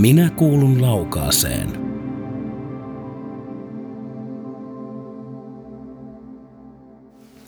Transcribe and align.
Minä 0.00 0.30
kuulun 0.30 0.82
laukaaseen. 0.82 1.68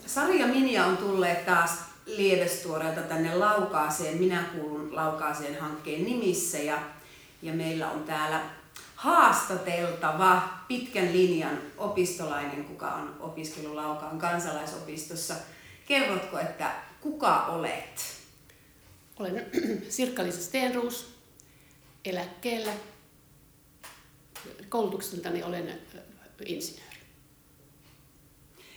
Sari 0.06 0.40
ja 0.40 0.46
Minja 0.46 0.86
on 0.86 0.96
tulleet 0.96 1.46
taas 1.46 1.70
Lievestuoreelta 2.06 3.00
tänne 3.00 3.34
Laukaaseen, 3.34 4.18
Minä 4.18 4.44
kuulun 4.52 4.96
Laukaaseen 4.96 5.60
hankkeen 5.60 6.04
nimissä 6.04 6.58
ja, 6.58 6.78
ja 7.42 7.52
meillä 7.52 7.90
on 7.90 8.04
täällä 8.04 8.40
haastateltava 8.94 10.42
pitkän 10.68 11.12
linjan 11.12 11.58
opistolainen, 11.78 12.64
kuka 12.64 12.86
on 12.86 13.16
opiskellut 13.20 13.74
Laukaan 13.74 14.18
kansalaisopistossa. 14.18 15.34
Kerrotko, 15.86 16.38
että 16.38 16.70
kuka 17.00 17.46
olet? 17.46 18.16
Olen 19.18 19.46
Sirkka-Liisa 19.88 20.42
Stenruus, 20.42 21.17
eläkkeellä. 22.08 22.72
Koulutukseltani 24.68 25.42
olen 25.42 25.80
insinööri. 26.46 26.88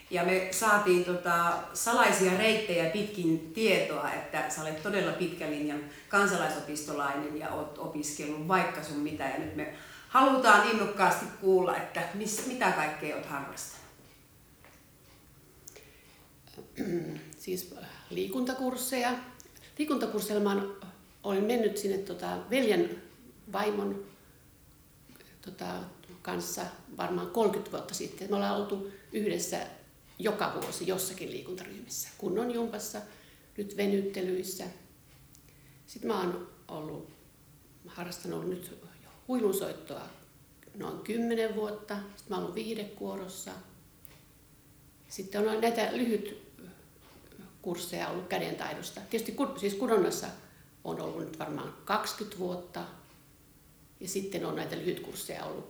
Ja 0.10 0.24
me 0.24 0.48
saatiin 0.52 1.06
tota 1.06 1.54
salaisia 1.74 2.38
reittejä 2.38 2.90
pitkin 2.90 3.52
tietoa, 3.54 4.14
että 4.14 4.50
sä 4.50 4.62
olet 4.62 4.84
todella 4.84 5.12
pitkän 5.12 5.52
linjan 5.52 5.84
kansalaisopistolainen 6.10 7.40
ja 7.40 7.50
oot 7.50 7.78
opiskellut 7.78 8.48
vaikka 8.48 8.84
sun 8.84 8.98
mitä. 8.98 9.24
Ja 9.24 9.38
nyt 9.38 9.56
me 9.56 9.74
halutaan 10.10 10.70
innokkaasti 10.70 11.26
kuulla, 11.42 11.78
että 11.78 12.04
miss, 12.14 12.48
mitä 12.48 12.72
kaikkea 12.72 13.16
oot 13.16 13.26
harrastanut. 13.26 13.82
siis 17.38 17.76
liikuntakursseja. 18.10 19.12
Liikuntakursseilla 19.78 20.62
olen 21.24 21.44
mennyt 21.44 21.78
sinne 21.78 21.98
tota, 21.98 22.38
veljen 22.50 23.02
vaimon 23.52 24.06
tota, 25.42 25.74
kanssa 26.22 26.66
varmaan 26.98 27.30
30 27.30 27.72
vuotta 27.72 27.94
sitten. 27.94 28.30
Me 28.30 28.36
ollaan 28.36 28.58
oltu 28.58 28.92
yhdessä 29.12 29.68
joka 30.20 30.54
vuosi 30.62 30.88
jossakin 30.88 31.32
liikuntaryhmissä. 31.32 32.10
Kunnon 32.18 32.52
jumpassa, 32.52 33.02
nyt 33.58 33.78
venyttelyissä. 33.78 34.66
Sitten 35.88 36.12
mä 36.12 36.20
oon 36.20 36.50
ollut, 36.68 37.10
harrastanut 37.88 38.50
nyt 38.50 38.80
huilunsoittoa 39.28 40.02
noin 40.76 41.00
10 41.00 41.56
vuotta. 41.56 41.96
Sitten 41.96 42.26
mä 42.30 42.36
oon 42.36 42.44
ollut 42.44 42.56
viihdekuorossa. 42.56 43.52
Sitten 45.10 45.50
on 45.50 45.62
näitä 45.62 45.90
lyhyt 45.92 46.52
kursseja 47.62 48.08
ollut 48.08 48.28
kädentaidosta. 48.28 49.02
Tietysti 49.10 49.36
siis 49.60 49.74
kudonnassa 49.74 50.28
on 50.84 51.02
ollut 51.02 51.20
nyt 51.20 51.40
varmaan 51.40 51.74
20 51.86 52.40
vuotta. 52.40 52.84
Ja 54.02 54.08
sitten 54.08 54.46
on 54.46 54.56
näitä 54.56 54.78
lyhytkursseja 54.78 55.46
ollut 55.46 55.70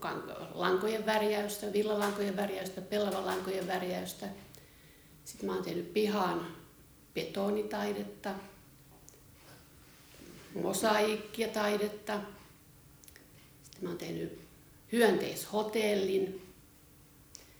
lankojen 0.54 1.06
värjäystä, 1.06 1.74
villalankojen 1.74 2.36
värjäystä, 2.36 2.82
pellavalankojen 2.82 3.68
värjäystä. 3.68 4.28
Sitten 5.26 5.50
mä 5.50 5.56
oon 5.56 5.64
tehnyt 5.64 5.94
pihaan 5.94 6.48
betonitaidetta, 7.14 8.36
mosaikkia 10.62 11.48
taidetta. 11.48 12.22
Sitten 13.64 13.84
mä 13.84 13.90
oon 13.90 13.98
tehnyt 13.98 14.42
hyönteishotellin. 14.92 16.52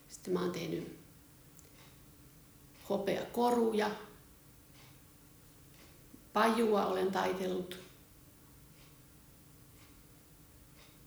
Sitten 0.10 0.34
mä 0.34 0.42
oon 0.42 0.52
tehnyt 0.52 0.98
hopeakoruja, 2.90 3.92
pajua 6.34 6.86
olen 6.86 7.12
taitellut. 7.12 7.80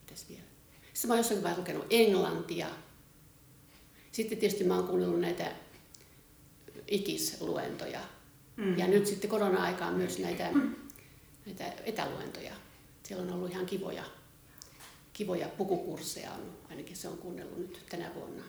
Mitäs 0.00 0.28
vielä? 0.28 0.42
Sitten 1.04 1.10
mä 1.10 1.14
oon 1.14 1.18
jossain 1.18 1.42
vaiheessa 1.42 1.60
lukenut 1.60 1.86
englantia. 1.90 2.66
Sitten 4.12 4.38
tietysti 4.38 4.64
mä 4.64 4.74
oon 4.74 4.86
kuunnellut 4.86 5.20
näitä 5.20 5.52
ikisluentoja. 6.88 8.00
Mm. 8.56 8.78
Ja 8.78 8.86
nyt 8.86 9.06
sitten 9.06 9.30
korona-aikaan 9.30 9.94
myös 9.94 10.18
näitä, 10.18 10.50
näitä 11.46 11.72
etäluentoja. 11.84 12.54
Siellä 13.02 13.22
on 13.22 13.32
ollut 13.32 13.50
ihan 13.50 13.66
kivoja, 13.66 14.04
kivoja 15.12 15.48
pukukursseja, 15.48 16.32
on, 16.32 16.52
ainakin 16.70 16.96
se 16.96 17.08
on 17.08 17.18
kuunnellut 17.18 17.58
nyt 17.58 17.86
tänä 17.88 18.10
vuonna. 18.14 18.44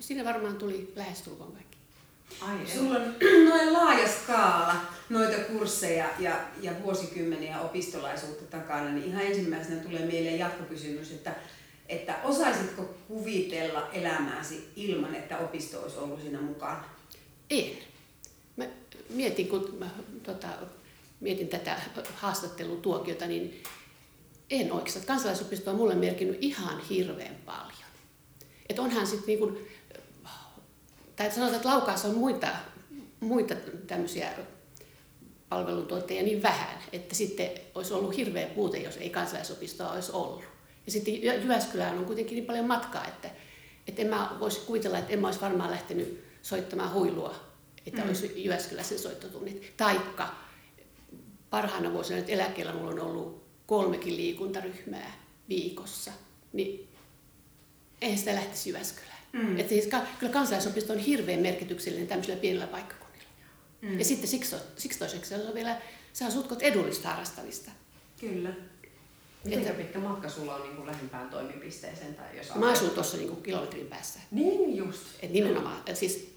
Siinä 0.00 0.24
varmaan 0.24 0.56
tuli 0.56 0.92
lähestulkoon 0.96 1.52
kaikki. 1.52 1.77
Ai, 2.40 2.66
Sulla 2.66 2.94
on 2.94 3.14
noin 3.48 3.72
laaja 3.72 4.08
skaala 4.08 4.74
noita 5.08 5.38
kursseja 5.38 6.06
ja, 6.18 6.40
ja 6.62 6.72
vuosikymmeniä 6.82 7.60
opistolaisuutta 7.60 8.44
takana, 8.44 8.90
niin 8.90 9.06
ihan 9.06 9.22
ensimmäisenä 9.22 9.82
tulee 9.82 10.06
mieleen 10.06 10.38
jatkokysymys, 10.38 11.10
että, 11.10 11.34
että 11.88 12.16
osaisitko 12.24 12.94
kuvitella 13.08 13.88
elämääsi 13.92 14.68
ilman, 14.76 15.14
että 15.14 15.38
opisto 15.38 15.82
olisi 15.82 15.98
ollut 15.98 16.20
siinä 16.20 16.40
mukana? 16.40 16.84
En. 17.50 17.70
Mä 18.56 18.64
mietin, 19.10 19.48
kun 19.48 19.76
mä 19.78 19.90
tota, 20.22 20.48
mietin 21.20 21.48
tätä 21.48 21.76
haastattelutuokiota, 22.14 23.26
niin 23.26 23.62
en 24.50 24.72
oikeastaan. 24.72 25.06
Kansalaisopisto 25.06 25.70
on 25.70 25.76
mulle 25.76 25.94
merkinnyt 25.94 26.38
ihan 26.40 26.80
hirveän 26.80 27.36
paljon. 27.46 27.88
Et 28.68 28.78
onhan 28.78 29.06
sitten 29.06 29.26
niin 29.26 29.67
tai 31.18 31.30
sanotaan, 31.30 31.56
että 31.56 31.68
Laukaassa 31.68 32.08
on 32.08 32.14
muita, 32.14 32.48
muita 33.20 33.54
tämmöisiä 33.86 34.30
palveluntuottajia 35.48 36.22
niin 36.22 36.42
vähän, 36.42 36.78
että 36.92 37.14
sitten 37.14 37.50
olisi 37.74 37.94
ollut 37.94 38.16
hirveä 38.16 38.46
puute, 38.46 38.78
jos 38.78 38.96
ei 38.96 39.10
kansalaisopistoa 39.10 39.92
olisi 39.92 40.12
ollut. 40.12 40.44
Ja 40.86 40.92
sitten 40.92 41.22
Jyväskylään 41.22 41.98
on 41.98 42.04
kuitenkin 42.04 42.34
niin 42.34 42.46
paljon 42.46 42.66
matkaa, 42.66 43.04
että, 43.04 43.30
että 43.86 44.02
en 44.02 44.08
mä 44.08 44.36
voisi 44.40 44.60
kuvitella, 44.60 44.98
että 44.98 45.12
en 45.12 45.18
mä 45.18 45.26
olisi 45.26 45.40
varmaan 45.40 45.70
lähtenyt 45.70 46.24
soittamaan 46.42 46.92
huilua, 46.92 47.34
että 47.86 48.02
mm. 48.02 48.08
olisi 48.08 48.44
Jyväskylässä 48.44 48.98
soittotunnit. 48.98 49.72
Taikka 49.76 50.34
parhaana 51.50 51.92
vuosina 51.92 52.18
nyt 52.18 52.30
eläkkeellä 52.30 52.72
mulla 52.72 52.90
on 52.90 53.00
ollut 53.00 53.44
kolmekin 53.66 54.16
liikuntaryhmää 54.16 55.12
viikossa, 55.48 56.12
niin 56.52 56.88
eihän 58.00 58.18
sitä 58.18 58.34
lähtisi 58.34 58.70
Jyväskylään. 58.70 59.17
Mm. 59.32 59.58
Että 59.58 59.68
siis, 59.68 59.88
kyllä 60.18 60.32
kansalaisopisto 60.32 60.92
on 60.92 60.98
hirveän 60.98 61.40
merkityksellinen 61.40 62.08
tämmöisillä 62.08 62.38
pienillä 62.38 62.66
paikkakunnilla. 62.66 63.28
Mm. 63.82 63.98
Ja 63.98 64.04
sitten 64.04 64.28
siksi, 64.28 64.56
siksi 64.76 64.98
toiseksi 64.98 65.28
se 65.28 65.46
on 65.48 65.54
vielä, 65.54 65.80
se 66.12 66.24
on 66.24 66.32
sutkot 66.32 66.62
edullista 66.62 67.08
harrastamista. 67.08 67.70
Kyllä. 68.20 68.50
Miten 69.44 69.60
että, 69.60 69.74
pitkä 69.74 69.98
matka 69.98 70.28
sulla 70.28 70.54
on 70.54 70.62
niin 70.62 70.76
kuin 70.76 70.86
lähimpään 70.86 71.30
toimipisteeseen? 71.30 72.14
Tai 72.14 72.36
jos 72.36 72.54
mä 72.54 72.70
asun 72.70 72.90
tuossa 72.90 73.16
niin 73.16 73.42
kilometrin 73.42 73.86
päässä. 73.86 74.20
Niin 74.30 74.76
just. 74.76 75.02
Et 75.22 75.30
nimenomaan, 75.30 75.82
siis 75.94 76.34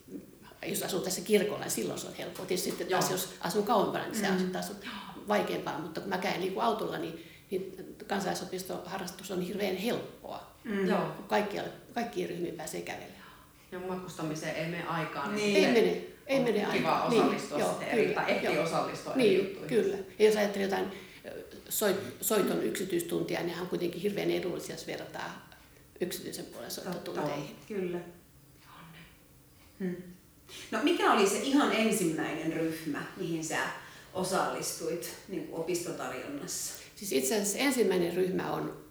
jos 0.65 0.83
asuu 0.83 0.99
tässä 0.99 1.21
kirkolla, 1.21 1.59
niin 1.59 1.71
silloin 1.71 1.99
se 1.99 2.07
on 2.07 2.13
helppoa. 2.13 2.45
Tietysti 2.45 2.69
sitten 2.69 2.87
taas, 2.87 3.11
jos 3.11 3.29
asuu 3.39 3.63
kauempana, 3.63 4.05
niin 4.05 4.15
se 4.15 4.27
mm. 4.27 4.35
on 4.35 4.51
taas 4.51 4.71
vaikeampaa. 5.27 5.79
Mutta 5.79 6.01
kun 6.01 6.09
mä 6.09 6.17
käyn 6.17 6.41
liiku 6.41 6.59
autolla, 6.59 6.97
niin, 6.97 7.25
niin 7.51 7.95
kansalaisopistoharrastus 8.07 9.31
on 9.31 9.41
hirveän 9.41 9.75
helppoa. 9.75 10.51
Mm. 10.63 10.87
Joo. 10.87 11.11
Kaikkia, 11.27 11.63
kaikkiin 11.93 12.29
ryhmiin 12.29 12.55
pääsee 12.55 12.81
kävelemään. 12.81 13.21
Ja 13.71 13.79
matkustamiseen 13.79 14.55
ei 14.55 14.65
mene 14.65 14.83
aikaan. 14.83 15.35
Niin, 15.35 15.53
niin 15.53 15.65
ei 15.65 15.73
mene. 15.73 16.11
Ei 16.27 16.39
mene 16.39 16.67
kiva 16.77 17.09
niin, 17.09 17.21
osallistua 17.21 17.57
niin, 17.57 17.69
sitten 17.69 17.89
eri, 17.89 18.13
tai 18.13 18.31
ehtii 18.31 18.57
osallistua 18.57 19.15
niin, 19.15 19.39
eri 19.39 19.65
Kyllä. 19.67 19.97
Ja 20.19 20.25
jos 20.25 20.35
ajattelee 20.35 20.67
jotain 20.67 20.85
soit, 21.69 21.95
soiton 22.21 22.63
yksityistuntia, 22.63 23.43
niin 23.43 23.59
on 23.59 23.67
kuitenkin 23.67 24.01
hirveän 24.01 24.31
edullisia, 24.31 24.75
jos 24.75 24.87
verrataan 24.87 25.31
yksityisen 26.01 26.45
puolen 26.45 26.71
soittotunteihin. 26.71 27.55
Kyllä. 27.67 27.99
Hmm. 29.79 29.95
No 30.71 30.79
mikä 30.83 31.13
oli 31.13 31.27
se 31.27 31.39
ihan 31.39 31.73
ensimmäinen 31.73 32.53
ryhmä, 32.53 33.03
mihin 33.17 33.43
sä 33.43 33.59
osallistuit 34.13 35.13
niin 35.27 35.47
kuin 35.47 35.61
opistotarjonnassa? 35.61 36.73
Siis 36.95 37.11
itse 37.11 37.35
asiassa 37.35 37.57
ensimmäinen 37.57 38.13
ryhmä 38.13 38.51
on 38.51 38.83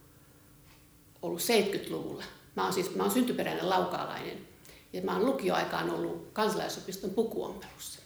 ollut 1.23 1.41
70-luvulla. 1.41 2.25
Mä 2.57 2.65
oon 2.65 2.73
siis 2.73 2.95
mä 2.95 3.03
oon 3.03 3.13
syntyperäinen 3.13 3.71
laukaalainen 3.71 4.49
ja 4.93 5.03
mä 5.03 5.13
oon 5.13 5.27
lukioaikaan 5.27 5.91
ollut 5.91 6.31
kansalaisopiston 6.33 7.11
pukuompelussa. 7.11 8.01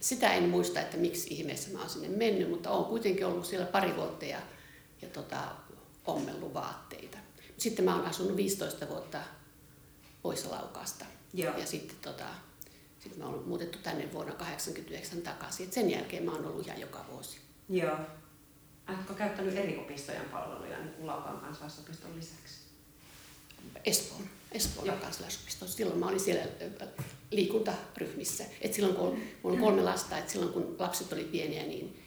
Sitä 0.00 0.32
en 0.32 0.48
muista, 0.48 0.80
että 0.80 0.96
miksi 0.96 1.34
ihmeessä 1.34 1.70
mä 1.70 1.80
oon 1.80 1.90
sinne 1.90 2.08
mennyt, 2.08 2.50
mutta 2.50 2.70
oon 2.70 2.84
kuitenkin 2.84 3.26
ollut 3.26 3.46
siellä 3.46 3.66
pari 3.66 3.96
vuotta 3.96 4.24
ja, 4.24 4.38
ja 5.02 5.08
tota, 5.08 5.38
ommellut 6.04 6.54
vaatteita. 6.54 7.18
Sitten 7.58 7.84
mä 7.84 7.96
oon 7.96 8.06
asunut 8.06 8.36
15 8.36 8.88
vuotta 8.88 9.18
poissa 10.22 10.50
Laukaasta. 10.50 11.04
Joo. 11.34 11.58
Ja 11.58 11.66
sitten 11.66 11.96
tota, 12.02 12.24
sit 12.98 13.16
mä 13.16 13.26
oon 13.26 13.48
muutettu 13.48 13.78
tänne 13.78 14.12
vuonna 14.12 14.32
1989 14.32 15.22
takaisin. 15.22 15.66
Et 15.66 15.72
sen 15.72 15.90
jälkeen 15.90 16.22
mä 16.22 16.32
oon 16.32 16.46
ollut 16.46 16.66
ihan 16.66 16.80
joka 16.80 17.04
vuosi. 17.10 17.40
Joo. 17.68 17.96
Oletko 18.88 19.14
käyttänyt 19.14 19.56
eri 19.56 19.76
opistojen 19.76 20.28
palveluja 20.30 20.78
niin 20.78 21.06
Laukaan 21.06 21.40
kansalaisopiston 21.40 22.16
lisäksi? 22.16 22.65
Espoon, 23.84 24.22
Espoon 24.52 24.98
kansalaisopisto. 24.98 25.66
Silloin 25.66 25.98
mä 25.98 26.08
olin 26.08 26.20
siellä 26.20 26.44
liikuntaryhmissä. 27.30 28.44
Et 28.60 28.74
silloin 28.74 28.96
kun 28.96 29.18
mulla 29.42 29.56
on 29.56 29.62
kolme 29.62 29.82
lasta, 29.82 30.18
että 30.18 30.32
silloin 30.32 30.52
kun 30.52 30.76
lapset 30.78 31.12
oli 31.12 31.24
pieniä, 31.24 31.62
niin 31.62 32.02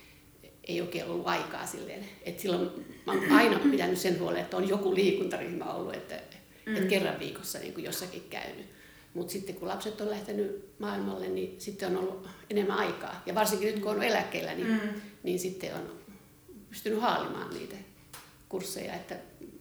ei 0.64 0.82
oikein 0.82 1.06
ollut 1.06 1.28
aikaa 1.28 1.66
silleen. 1.66 2.06
Et 2.24 2.40
silloin 2.40 2.70
mä 3.06 3.12
oon 3.12 3.32
aina 3.32 3.60
pitänyt 3.72 4.00
sen 4.00 4.20
huolen, 4.20 4.42
että 4.42 4.58
on 4.58 4.70
joku 4.70 4.96
liikuntaryhmä 4.96 5.66
ollut, 5.66 5.96
että, 5.96 6.22
mm. 6.66 6.76
että 6.76 6.90
kerran 6.90 7.20
viikossa 7.20 7.60
niin 7.60 7.74
kuin 7.74 7.84
jossakin 7.84 8.24
käynyt. 8.30 8.66
Mutta 9.14 9.32
sitten 9.32 9.56
kun 9.56 9.68
lapset 9.68 10.02
on 10.02 10.10
lähtenyt 10.10 10.80
maailmalle, 10.80 11.28
niin 11.28 11.62
sitten 11.62 11.90
on 11.90 12.04
ollut 12.04 12.28
enemmän 12.50 12.78
aikaa. 12.78 13.24
Ja 13.26 13.36
varsinkin 13.36 13.74
nyt 13.74 13.84
kun 13.84 13.92
on 13.92 14.04
eläkkeellä, 14.04 14.54
niin, 14.54 14.68
mm. 14.68 15.02
niin 15.24 15.40
sitten 15.40 15.76
on 15.76 16.00
pystynyt 16.70 17.02
haalimaan 17.02 17.54
niitä 17.54 17.76
kursseja. 18.50 18.94
Että 18.94 19.16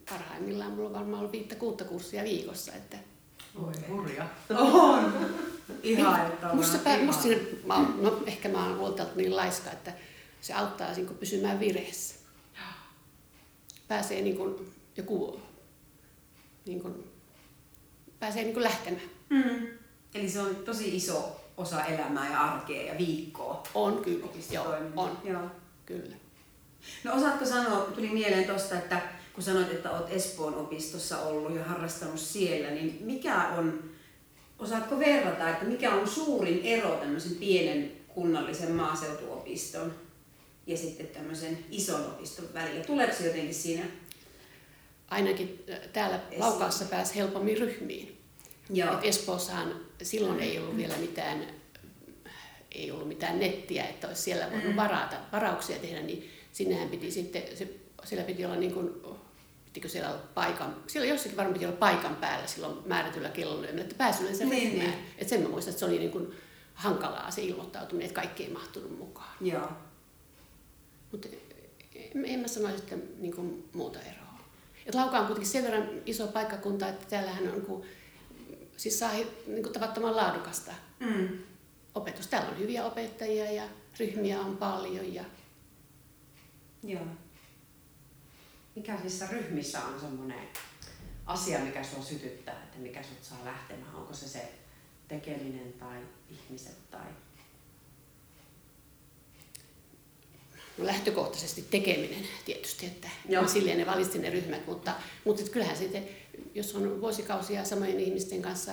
parhaimmillaan 0.09 0.71
mulla 0.71 0.87
on 0.87 0.93
varmaan 0.93 1.19
ollut 1.19 1.31
viittä 1.31 1.55
kuutta 1.55 1.83
kurssia 1.83 2.23
viikossa. 2.23 2.73
Että 2.73 2.97
Oi, 3.55 3.73
hurja. 3.89 4.25
On. 4.49 5.13
Ihan, 5.83 6.27
että 6.27 6.49
on 6.49 6.57
musta, 6.57 6.77
pää, 6.77 7.03
musta 7.03 7.21
siinä, 7.21 7.41
mä, 7.65 7.75
oon- 7.75 8.03
no, 8.03 8.23
ehkä 8.25 8.49
mä 8.49 8.65
oon 8.65 8.77
luonteelta 8.77 9.15
niin 9.15 9.35
laiska, 9.35 9.71
että 9.71 9.93
se 10.41 10.53
auttaa 10.53 10.93
niin 10.93 11.17
pysymään 11.17 11.59
vireessä. 11.59 12.15
Pääsee 13.87 14.21
niin 14.21 14.37
kuin, 14.37 14.73
joku, 14.97 15.39
niin 16.65 16.81
kuin, 16.81 17.11
pääsee 18.19 18.43
niin 18.43 18.53
kuin 18.53 18.63
lähtemään. 18.63 19.09
Mm. 19.29 19.67
Eli 20.15 20.29
se 20.29 20.39
on 20.39 20.55
tosi 20.55 20.95
iso 20.95 21.41
osa 21.57 21.83
elämää 21.85 22.31
ja 22.31 22.39
arkea 22.39 22.93
ja 22.93 22.97
viikkoa. 22.97 23.63
On 23.73 24.01
kyllä, 24.03 24.27
joo, 24.51 24.75
on, 24.95 25.17
Joo. 25.23 25.41
kyllä. 25.85 26.15
No 27.03 27.13
osaatko 27.13 27.45
sanoa, 27.45 27.81
tuli 27.81 28.09
mieleen 28.09 28.45
tuosta, 28.45 28.75
että 28.75 29.01
kun 29.39 29.43
sanoit, 29.45 29.71
että 29.71 29.91
olet 29.91 30.11
Espoon 30.11 30.55
opistossa 30.55 31.19
ollut 31.19 31.55
ja 31.55 31.63
harrastanut 31.63 32.19
siellä, 32.19 32.71
niin 32.71 32.97
mikä 33.01 33.47
on, 33.47 33.83
osaatko 34.59 34.99
verrata, 34.99 35.49
että 35.49 35.65
mikä 35.65 35.93
on 35.93 36.07
suurin 36.07 36.61
ero 36.63 36.95
tämmöisen 36.95 37.35
pienen 37.35 37.91
kunnallisen 38.07 38.71
maaseutuopiston 38.71 39.93
ja 40.67 40.77
sitten 40.77 41.07
tämmöisen 41.07 41.65
ison 41.71 42.05
opiston 42.05 42.45
välillä? 42.53 42.83
Tuleeko 42.83 43.15
se 43.15 43.27
jotenkin 43.27 43.53
siinä? 43.53 43.83
Ainakin 45.07 45.63
äh, 45.71 45.79
täällä 45.93 46.19
Laukaassa 46.37 46.85
pääsi 46.85 47.15
helpommin 47.15 47.57
ryhmiin. 47.57 48.17
Joo. 48.69 48.93
Et 48.93 48.99
Espoossahan 49.03 49.75
silloin 50.03 50.39
ei 50.39 50.57
ollut 50.59 50.77
vielä 50.77 50.97
mitään, 50.97 51.47
ei 52.71 52.91
ollut 52.91 53.07
mitään 53.07 53.39
nettiä, 53.39 53.83
että 53.83 54.07
olisi 54.07 54.21
siellä 54.21 54.51
voinut 54.51 54.75
varata, 54.75 55.17
varauksia 55.31 55.79
tehdä, 55.79 56.01
niin 56.01 56.29
sinnehän 56.51 56.89
piti 56.89 57.11
sitten, 57.11 57.43
se, 57.55 57.67
siellä 58.03 58.25
piti 58.25 58.45
olla 58.45 58.55
niin 58.55 58.73
kuin, 58.73 58.89
pitikö 59.69 59.89
siellä 59.89 60.09
olla 60.09 60.21
paikan, 60.33 60.75
siellä 60.87 61.07
jossakin 61.09 61.37
varmaan 61.37 61.53
piti 61.53 61.65
olla 61.65 61.77
paikan 61.77 62.15
päällä 62.15 62.47
silloin 62.47 62.77
määrätyllä 62.85 63.29
kellolyömillä, 63.29 63.81
että 63.83 63.95
pääsi 63.95 64.21
yleensä 64.23 64.45
Niin, 64.45 64.71
ryhmään. 64.71 64.89
niin. 64.91 65.05
Et 65.17 65.29
sen 65.29 65.41
mä 65.41 65.49
muistan, 65.49 65.71
että 65.71 65.79
se 65.79 65.85
oli 65.85 65.99
niin 65.99 66.11
kuin 66.11 66.31
hankalaa 66.73 67.31
se 67.31 67.41
ilmoittautuminen, 67.41 68.05
että 68.09 68.21
kaikki 68.21 68.43
ei 68.43 68.53
mahtunut 68.53 68.97
mukaan. 68.97 69.35
Joo. 69.41 69.69
Mutta 71.11 71.27
en, 71.95 72.25
en 72.25 72.39
mä 72.39 72.47
sanoisi, 72.47 72.77
että 72.83 72.95
niin 73.19 73.35
kuin 73.35 73.69
muuta 73.73 73.99
eroa. 73.99 74.39
Et 74.85 74.95
Lauka 74.95 75.19
on 75.19 75.25
kuitenkin 75.25 75.51
sen 75.51 75.63
verran 75.63 75.89
iso 76.05 76.27
paikkakunta, 76.27 76.87
että 76.89 77.05
täällähän 77.09 77.47
on, 77.53 77.61
kun, 77.61 77.85
siis 78.77 78.99
saa 78.99 79.11
niin 79.47 79.63
kuin 79.63 79.73
tavattoman 79.73 80.15
laadukasta 80.15 80.71
Mm. 80.99 81.27
opetusta. 81.95 82.29
Täällä 82.31 82.49
on 82.49 82.59
hyviä 82.59 82.85
opettajia 82.85 83.51
ja 83.51 83.63
ryhmiä 83.99 84.39
on 84.41 84.57
paljon. 84.57 85.13
Ja 85.13 85.23
Joo. 86.83 87.01
Mikä 88.79 88.95
niissä 88.95 89.27
ryhmissä 89.31 89.79
on 89.79 89.99
semmoinen 89.99 90.47
asia, 91.25 91.59
mikä 91.59 91.83
sua 91.83 92.03
sytyttää, 92.03 92.63
että 92.63 92.77
mikä 92.77 93.03
sut 93.03 93.23
saa 93.23 93.45
lähtemään? 93.45 93.95
Onko 93.95 94.13
se 94.13 94.27
se 94.27 94.51
tekeminen 95.07 95.73
tai 95.73 95.97
ihmiset 96.29 96.91
tai... 96.91 97.05
no 100.77 100.85
lähtökohtaisesti 100.85 101.61
tekeminen 101.61 102.27
tietysti, 102.45 102.85
että 102.85 103.09
Joo. 103.29 103.47
Silleen 103.47 103.77
ne 103.77 103.85
valitsin 103.85 104.21
ne 104.21 104.29
ryhmät, 104.29 104.67
mutta, 104.67 104.93
mutta 105.25 105.51
kyllähän 105.51 105.77
sitten, 105.77 106.07
jos 106.55 106.75
on 106.75 107.01
vuosikausia 107.01 107.65
samojen 107.65 107.99
ihmisten 107.99 108.41
kanssa 108.41 108.71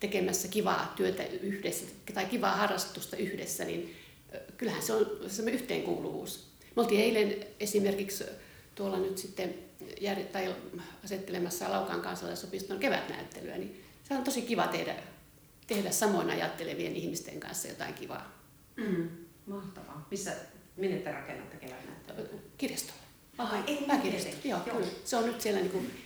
tekemässä 0.00 0.48
kivaa 0.48 0.92
työtä 0.96 1.24
yhdessä 1.26 1.86
tai 2.14 2.26
kivaa 2.26 2.56
harrastusta 2.56 3.16
yhdessä, 3.16 3.64
niin 3.64 3.96
kyllähän 4.56 4.82
se 4.82 4.92
on 4.92 5.06
semmoinen 5.28 5.60
yhteenkuuluvuus. 5.60 6.46
Me 6.76 6.82
oltiin 6.82 7.00
eilen 7.00 7.46
esimerkiksi 7.60 8.24
tuolla 8.74 8.98
nyt 8.98 9.18
sitten 9.18 9.54
jär, 10.00 10.16
tai 10.32 10.54
asettelemassa 11.04 11.70
Laukaan 11.70 12.00
kansalaisopiston 12.00 12.78
kevätnäyttelyä, 12.78 13.58
niin 13.58 13.84
se 14.08 14.14
on 14.14 14.24
tosi 14.24 14.42
kiva 14.42 14.66
tehdä, 14.66 14.94
tehdä 15.66 15.90
samoin 15.90 16.30
ajattelevien 16.30 16.96
ihmisten 16.96 17.40
kanssa 17.40 17.68
jotain 17.68 17.94
kivaa 17.94 18.34
Mm. 18.76 19.08
Mahtavaa. 19.46 20.06
Missä, 20.10 20.32
minne 20.76 20.96
te 20.98 21.12
rakennatte 21.12 21.56
kevätnäyttelyä? 21.56 22.40
kirjastolla. 22.58 23.00
Ai, 23.38 23.60
ei 23.66 23.84
Pääkirjasto, 23.86 24.28
miten? 24.30 24.50
joo, 24.50 24.60
Joo. 24.66 24.76
kyllä. 24.76 24.88
Se 25.04 25.16
on 25.16 25.26
nyt 25.26 25.40
siellä 25.40 25.60
niin 25.60 25.70
kuin 25.70 26.00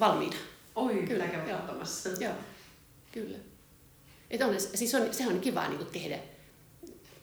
valmiina. 0.00 0.36
Oi, 0.76 0.94
Kyllä, 1.08 1.24
joo. 1.24 1.58
katsomassa. 1.58 2.08
Joo, 2.08 2.34
kyllä. 3.12 3.38
Et 4.30 4.40
on, 4.42 4.60
siis 4.60 4.94
on, 4.94 5.14
sehän 5.14 5.32
on 5.32 5.40
kiva 5.40 5.68
niin 5.68 5.78
kuin 5.78 5.90
tehdä, 5.90 6.18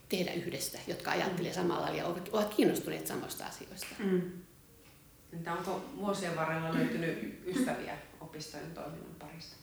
tehdä 0.09 0.33
yhdessä, 0.33 0.79
jotka 0.87 1.11
ajattelee 1.11 1.53
samalla 1.53 1.81
lailla 1.81 1.97
ja 1.97 2.05
ovat, 2.31 2.53
kiinnostuneet 2.53 3.07
samasta 3.07 3.45
asioista. 3.45 3.87
Mm. 3.99 4.21
Entä 5.37 5.53
onko 5.53 5.85
vuosien 5.97 6.35
varrella 6.35 6.73
löytynyt 6.73 7.41
ystäviä 7.45 7.97
opistojen 8.21 8.71
toiminnan 8.71 9.15
parista? 9.19 9.55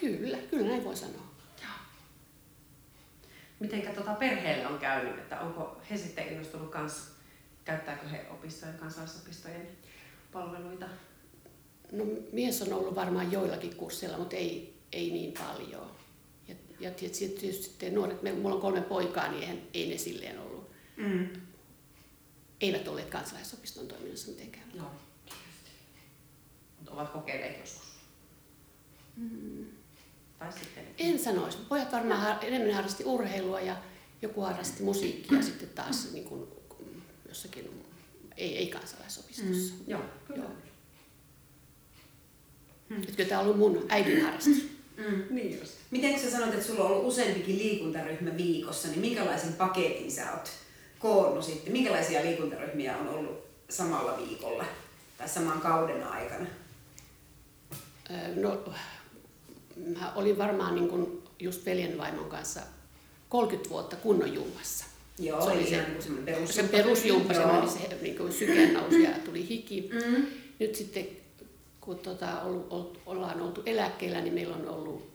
Kyllä, 0.00 0.38
kyllä 0.50 0.68
näin 0.68 0.84
voi 0.84 0.96
sanoa. 0.96 1.28
Mitenkä 3.60 3.90
tota 3.90 4.14
perheelle 4.14 4.66
on 4.66 4.78
käynyt, 4.78 5.18
että 5.18 5.40
onko 5.40 5.80
he 5.90 5.96
sitten 5.96 6.28
innostunut 6.28 6.70
kanssa, 6.70 7.10
käyttääkö 7.64 8.08
he 8.08 8.26
opistojen, 8.30 8.78
kansalaisopistojen 8.78 9.68
palveluita? 10.32 10.86
No, 11.92 12.04
mies 12.32 12.62
on 12.62 12.72
ollut 12.72 12.94
varmaan 12.94 13.32
joillakin 13.32 13.76
kursseilla, 13.76 14.18
mutta 14.18 14.36
ei, 14.36 14.78
ei 14.92 15.10
niin 15.10 15.32
paljon. 15.32 15.90
Ja, 16.48 16.54
ja 16.80 16.90
tietysti, 16.90 17.28
tietysti 17.28 17.90
nuoret, 17.90 18.22
me- 18.22 18.32
mulla 18.32 18.54
on 18.54 18.60
kolme 18.60 18.80
poikaa, 18.80 19.28
niin 19.30 19.42
eihän, 19.42 19.58
ei 19.74 19.88
ne 19.90 19.98
silleen 19.98 20.38
ollut. 20.38 20.70
Mm. 20.96 21.28
Eivät 22.60 22.88
olleet 22.88 23.10
kansalaisopiston 23.10 23.88
toiminnassa 23.88 24.30
mitenkään. 24.30 24.70
Tietysti. 25.24 25.70
Mutta 26.76 26.92
ovat 26.92 27.08
kokeilleet 27.10 27.58
joskus. 27.60 27.88
Tai 30.38 30.52
sitten... 30.52 30.84
En 30.98 31.18
sanoisi. 31.18 31.58
Pojat 31.68 31.92
varmaan 31.92 32.20
har- 32.20 32.44
enemmän 32.44 32.74
harrasti 32.74 33.04
urheilua 33.04 33.60
ja 33.60 33.76
joku 34.22 34.40
harrasti 34.40 34.82
musiikkia 34.82 35.42
sitten 35.42 35.68
taas 35.68 36.12
niin 36.12 36.24
kuin, 36.24 36.48
jossakin, 37.28 37.84
ei, 38.36 38.56
ei 38.56 38.66
kansalaisopistossa. 38.66 39.74
Mm. 39.74 39.80
Joo, 39.86 40.02
kyllä. 40.26 40.44
Joo. 40.44 40.50
Et 43.08 43.16
kyllä 43.16 43.28
tämä 43.28 43.40
on 43.40 43.46
ollut 43.46 43.58
mun 43.58 43.86
äidin 43.88 44.22
harrastus. 44.22 44.68
Mm. 44.96 45.22
Niin 45.30 45.58
just. 45.58 45.72
Miten 45.90 46.12
kun 46.12 46.20
sä 46.22 46.30
sanoit, 46.30 46.54
että 46.54 46.66
sulla 46.66 46.84
on 46.84 46.90
ollut 46.90 47.06
useampikin 47.06 47.58
liikuntaryhmä 47.58 48.36
viikossa, 48.36 48.88
niin 48.88 49.00
minkälaisen 49.00 49.52
paketin 49.52 50.12
sä 50.12 50.32
oot 50.32 50.50
koonnut 50.98 51.44
sitten? 51.44 51.72
Minkälaisia 51.72 52.22
liikuntaryhmiä 52.22 52.96
on 52.96 53.08
ollut 53.08 53.46
samalla 53.70 54.16
viikolla 54.16 54.64
tai 55.18 55.28
saman 55.28 55.60
kauden 55.60 56.02
aikana? 56.06 56.46
No, 58.36 58.64
mä 59.98 60.12
olin 60.14 60.38
varmaan 60.38 60.74
niin 60.74 60.88
kuin 60.88 61.22
just 61.38 61.66
veljen 61.66 61.98
vaimon 61.98 62.28
kanssa 62.28 62.60
30 63.28 63.70
vuotta 63.70 63.96
kunnon 63.96 64.34
jumpassa. 64.34 64.84
Joo, 65.18 65.44
Se 65.44 65.50
oli 65.50 65.66
se- 65.70 65.86
niin. 66.26 66.48
Se 66.52 66.62
perusjumppa, 66.62 67.32
Joo. 67.32 67.42
semmoinen, 67.42 67.70
se 67.70 67.98
niin 68.02 68.16
kuin 68.16 68.32
syke 68.32 68.72
nousi 68.72 69.02
ja 69.02 69.10
tuli 69.24 69.48
hiki. 69.48 69.90
Mm. 69.92 70.26
Nyt 70.58 70.74
sitten, 70.74 71.06
kun 71.80 71.98
tota, 71.98 72.40
ollut, 72.42 72.66
ollut, 72.72 73.00
ollaan 73.06 73.40
oltu 73.40 73.62
eläkkeellä, 73.66 74.20
niin 74.20 74.34
meillä 74.34 74.56
on 74.56 74.68
ollut 74.68 75.10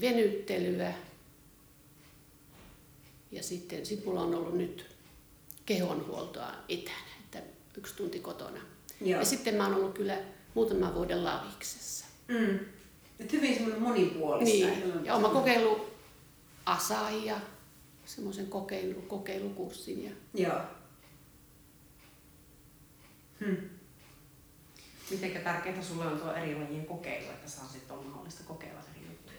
venyttelyä. 0.00 0.92
Ja 3.32 3.42
sitten 3.42 3.86
sit 3.86 4.04
mulla 4.04 4.20
on 4.20 4.34
ollut 4.34 4.54
nyt 4.58 4.93
kehonhuoltoa 5.66 6.52
etänä, 6.68 7.14
että 7.24 7.42
yksi 7.78 7.96
tunti 7.96 8.20
kotona. 8.20 8.60
Joo. 9.00 9.20
Ja 9.20 9.24
sitten 9.24 9.54
mä 9.54 9.66
oon 9.66 9.74
ollut 9.74 9.94
kyllä 9.94 10.18
muutaman 10.54 10.94
vuoden 10.94 11.24
laviksessa. 11.24 12.06
Mm. 12.28 12.58
Et 13.20 13.32
hyvin 13.32 13.54
semmoinen 13.54 13.82
monipuolista. 13.82 14.66
Niin. 14.66 15.04
Ja 15.04 15.14
olen 15.14 15.30
kokeillut 15.30 15.94
Asahia, 16.66 17.40
semmoisen 18.04 18.46
kokeilu, 18.46 19.02
kokeilukurssin. 19.02 20.04
Ja 20.04 20.10
Joo. 20.34 20.60
Hmm. 23.40 23.56
Mitenkä 25.10 25.40
tärkeää 25.40 25.82
sulle 25.82 26.06
on 26.06 26.18
tuo 26.18 26.32
eri 26.32 26.54
lajien 26.54 26.86
kokeilu, 26.86 27.30
että 27.30 27.50
saa 27.50 27.68
sitten 27.68 27.96
olla 27.96 28.08
mahdollista 28.08 28.44
kokeilla 28.44 28.80
eri 28.80 29.06
juttuja? 29.06 29.38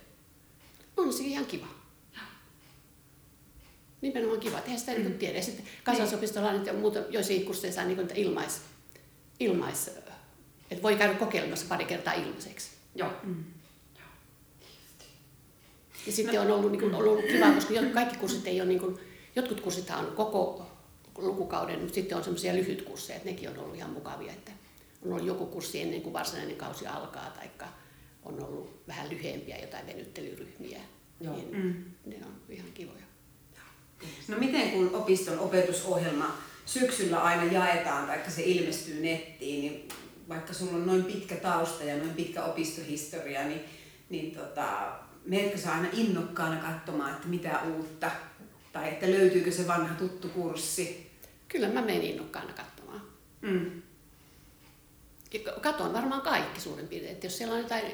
on 0.97 1.13
se 1.13 1.23
ihan 1.23 1.45
kiva. 1.45 1.84
Nimenomaan 4.05 4.39
kiva, 4.39 4.59
eihän 4.59 4.79
sitä 4.79 4.91
mm. 4.97 5.13
tiedä. 5.13 5.37
Ja 5.37 5.43
sitten 5.43 5.65
kansallisopistolla 5.83 6.49
on 6.49 6.57
nyt 6.57 6.67
ja 6.67 6.73
muuta, 6.73 6.99
joissain 7.09 7.45
kursseissa 7.45 7.81
on 7.81 7.87
niin 7.87 8.07
ilmais, 8.15 8.61
ilmais, 9.39 9.87
että 10.71 10.83
voi 10.83 10.95
käydä 10.95 11.13
kokeilemassa 11.13 11.65
pari 11.69 11.85
kertaa 11.85 12.13
ilmaiseksi. 12.13 12.69
Joo. 12.95 13.11
Ja 16.05 16.11
sitten 16.11 16.41
on 16.41 16.51
ollut, 16.51 16.71
niin 16.71 16.79
kuin, 16.79 16.95
ollut 16.95 17.25
kiva, 17.25 17.51
koska 17.51 17.73
jo- 17.73 17.89
kaikki 17.93 18.17
kurssit 18.17 18.47
ei 18.47 18.61
ole 18.61 18.67
niin 18.67 18.79
kuin, 18.79 18.97
jotkut 19.35 19.61
kurssithan 19.61 20.05
on 20.05 20.15
koko 20.15 20.65
lukukauden, 21.17 21.79
mutta 21.79 21.95
sitten 21.95 22.17
on 22.17 22.23
semmoisia 22.23 22.55
lyhytkursseja, 22.55 23.17
että 23.17 23.29
nekin 23.29 23.49
on 23.49 23.59
ollut 23.59 23.75
ihan 23.75 23.89
mukavia, 23.91 24.31
että 24.31 24.51
on 25.05 25.11
ollut 25.13 25.27
joku 25.27 25.45
kurssi 25.45 25.81
ennen 25.81 26.01
kuin 26.01 26.13
varsinainen 26.13 26.55
kausi 26.55 26.87
alkaa, 26.87 27.29
tai 27.29 27.49
on 28.23 28.43
ollut 28.43 28.81
vähän 28.87 29.09
lyhyempiä 29.09 29.57
jotain 29.57 29.87
venyttelyryhmiä, 29.87 30.81
Joo. 31.21 31.35
niin 31.35 31.57
Mm. 31.57 31.73
ne 32.05 32.15
on 32.25 32.35
ihan 32.49 32.71
kivoja. 32.73 33.04
No 34.27 34.37
miten 34.37 34.71
kun 34.71 34.95
opiston 34.95 35.39
opetusohjelma 35.39 36.37
syksyllä 36.65 37.23
aina 37.23 37.43
jaetaan, 37.43 38.07
vaikka 38.07 38.31
se 38.31 38.41
ilmestyy 38.43 39.01
nettiin, 39.01 39.61
niin 39.61 39.87
vaikka 40.29 40.53
sulla 40.53 40.71
on 40.73 40.87
noin 40.87 41.03
pitkä 41.03 41.35
tausta 41.35 41.83
ja 41.83 41.97
noin 41.97 42.09
pitkä 42.13 42.43
opistohistoria, 42.43 43.43
niin, 43.47 43.61
niin 44.09 44.35
tota, 44.35 44.91
menetkö 45.25 45.57
sä 45.57 45.71
aina 45.73 45.87
innokkaana 45.93 46.61
katsomaan, 46.71 47.11
että 47.13 47.27
mitä 47.27 47.59
uutta, 47.75 48.11
tai 48.73 48.87
että 48.89 49.11
löytyykö 49.11 49.51
se 49.51 49.67
vanha 49.67 49.95
tuttu 49.95 50.29
kurssi? 50.29 51.11
Kyllä 51.47 51.67
mä 51.67 51.81
menen 51.81 52.01
innokkaana 52.01 52.53
katsomaan. 52.53 53.01
Mm. 53.41 53.81
Katon 55.61 55.93
varmaan 55.93 56.21
kaikki 56.21 56.61
suurin 56.61 56.87
piirtein, 56.87 57.13
että 57.13 57.25
jos 57.25 57.37
siellä 57.37 57.53
on 57.55 57.61
jotain 57.61 57.85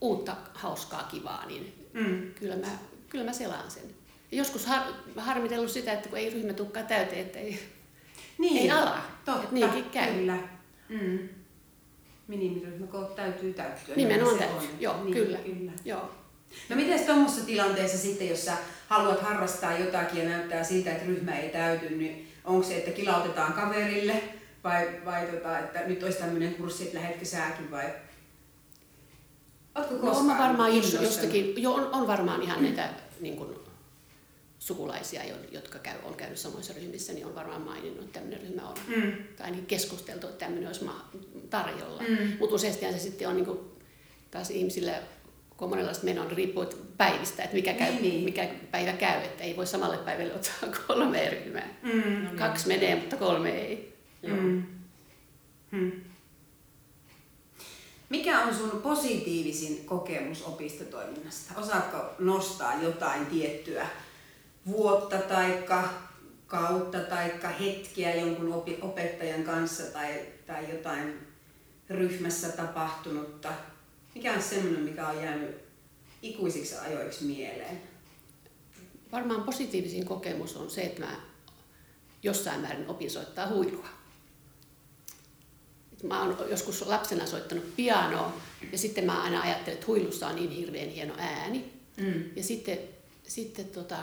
uutta, 0.00 0.36
hauskaa, 0.54 1.02
kivaa, 1.02 1.46
niin 1.46 1.76
Mm. 1.92 2.34
kyllä 2.34 2.56
mä, 2.56 2.66
kyllä 3.08 3.24
mä 3.24 3.32
selaan 3.32 3.70
sen. 3.70 3.82
Joskus 4.32 4.66
har, 4.66 4.82
harmitellut 5.16 5.70
sitä, 5.70 5.92
että 5.92 6.08
kun 6.08 6.18
ei 6.18 6.30
ryhmä 6.30 6.52
tukkaa 6.52 6.82
täyteen, 6.82 7.20
että 7.20 7.38
ei, 7.38 7.58
Niin, 8.38 8.56
ei 8.56 8.70
ala. 8.70 9.00
Totta, 9.24 9.42
Et 9.42 9.52
niinkin 9.52 9.84
käy. 9.84 10.14
Kyllä. 10.14 10.38
Mm. 10.88 11.28
Minimiryhmäkoot 12.28 13.16
täytyy 13.16 13.52
täyttyä. 13.52 13.96
Nimenomaan 13.96 14.38
täytyy. 14.38 14.56
on. 14.56 14.64
Joo, 14.80 15.04
niin, 15.04 15.14
kyllä. 15.14 15.38
kyllä. 15.38 15.72
Joo. 15.84 16.10
No 16.68 16.76
miten 16.76 17.06
tuommoisessa 17.06 17.46
tilanteessa 17.46 17.98
sitten, 17.98 18.28
jos 18.28 18.44
sä 18.44 18.56
haluat 18.88 19.20
harrastaa 19.20 19.78
jotakin 19.78 20.22
ja 20.22 20.28
näyttää 20.28 20.64
siltä, 20.64 20.90
että 20.90 21.06
ryhmä 21.06 21.36
ei 21.36 21.48
täyty, 21.48 21.96
niin 21.96 22.28
onko 22.44 22.62
se, 22.62 22.76
että 22.76 22.90
kilautetaan 22.90 23.52
kaverille 23.52 24.22
vai, 24.64 24.88
vai 25.04 25.26
tota, 25.26 25.58
että 25.58 25.80
nyt 25.86 26.02
olisi 26.02 26.18
tämmöinen 26.18 26.54
kurssi, 26.54 26.84
että 26.84 26.98
lähetkö 26.98 27.24
säkin 27.24 27.70
vai? 27.70 27.84
Ootko 29.74 29.94
No 29.94 30.00
koskaan 30.00 30.20
on 30.20 30.26
mä 30.26 30.38
varmaan 30.38 30.76
jos, 30.76 30.92
jostakin, 30.92 31.62
jo 31.62 31.74
on, 31.74 31.88
on 31.92 32.06
varmaan 32.06 32.42
ihan 32.42 32.62
näitä 32.62 32.88
niin 33.20 33.36
kuin, 33.36 33.54
sukulaisia, 34.60 35.24
jo- 35.24 35.36
jotka 35.52 35.78
käy, 35.78 35.94
on 36.04 36.14
käynyt 36.14 36.38
samoissa 36.38 36.72
ryhmissä, 36.72 37.12
niin 37.12 37.26
on 37.26 37.34
varmaan 37.34 37.62
maininnut, 37.62 38.04
että 38.04 38.20
tämmöinen 38.20 38.40
ryhmä 38.48 38.68
on. 38.68 38.76
Mm. 38.96 39.12
Tai 39.36 39.44
ainakin 39.46 39.66
keskusteltu, 39.66 40.26
että 40.26 40.38
tämmöinen 40.44 40.66
olisi 40.66 40.84
tarjolla. 41.50 42.02
Mm. 42.08 42.32
Mutta 42.38 42.54
useastihan 42.54 42.94
se 42.94 43.00
sitten 43.00 43.28
on 43.28 43.36
niin 43.36 43.46
kuin, 43.46 43.58
taas 44.30 44.50
ihmisillä, 44.50 45.02
kun 45.56 45.64
on 45.66 45.68
monenlaista 45.70 46.04
menoa, 46.04 46.24
niin 46.24 46.36
riippuu 46.36 46.66
päivistä, 46.96 47.42
että 47.42 47.56
mikä, 47.56 47.72
käy, 47.74 47.90
Niin, 47.92 48.02
niin. 48.02 48.24
mikä 48.24 48.48
päivä 48.70 48.92
käy, 48.92 49.20
että 49.24 49.44
ei 49.44 49.56
voi 49.56 49.66
samalle 49.66 49.96
päivälle 49.98 50.34
ottaa 50.34 50.54
kolme 50.86 51.30
ryhmää. 51.30 51.68
Mm. 51.82 51.90
No 52.00 52.20
niin. 52.20 52.36
Kaksi 52.38 52.68
menee, 52.68 52.96
mutta 52.96 53.16
kolme 53.16 53.50
ei. 53.50 53.96
Joo. 54.22 54.36
Mm. 54.36 54.62
Hmm. 55.72 55.92
Mikä 58.08 58.42
on 58.42 58.54
sun 58.54 58.70
positiivisin 58.82 59.84
kokemus 59.84 60.42
opistotoiminnasta? 60.42 61.54
Osaatko 61.60 61.98
nostaa 62.18 62.82
jotain 62.82 63.26
tiettyä 63.26 63.86
vuotta 64.70 65.18
taikka 65.18 65.88
kautta 66.46 66.98
taikka 66.98 67.48
hetkiä 67.48 68.14
jonkun 68.14 68.52
opettajan 68.82 69.42
kanssa 69.42 69.82
tai, 69.82 70.26
tai 70.46 70.70
jotain 70.70 71.26
ryhmässä 71.90 72.48
tapahtunutta? 72.48 73.52
Mikä 74.14 74.32
on 74.32 74.42
semmoinen, 74.42 74.82
mikä 74.82 75.08
on 75.08 75.22
jäänyt 75.22 75.56
ikuisiksi 76.22 76.74
ajoiksi 76.74 77.24
mieleen? 77.24 77.82
Varmaan 79.12 79.42
positiivisin 79.42 80.06
kokemus 80.06 80.56
on 80.56 80.70
se, 80.70 80.82
että 80.82 81.00
mä 81.00 81.20
jossain 82.22 82.60
määrin 82.60 82.88
opin 82.88 83.10
soittaa 83.10 83.48
huilua. 83.48 83.88
Mä 86.02 86.22
oon 86.22 86.50
joskus 86.50 86.86
lapsena 86.86 87.26
soittanut 87.26 87.76
pianoa 87.76 88.40
ja 88.72 88.78
sitten 88.78 89.04
mä 89.04 89.22
aina 89.22 89.42
ajattelin, 89.42 89.74
että 89.74 89.86
huilussa 89.86 90.26
on 90.26 90.36
niin 90.36 90.50
hirveän 90.50 90.88
hieno 90.88 91.14
ääni. 91.18 91.72
Mm. 91.96 92.24
Ja 92.36 92.42
sitten, 92.42 92.78
sitten 93.22 93.68
tota, 93.68 93.98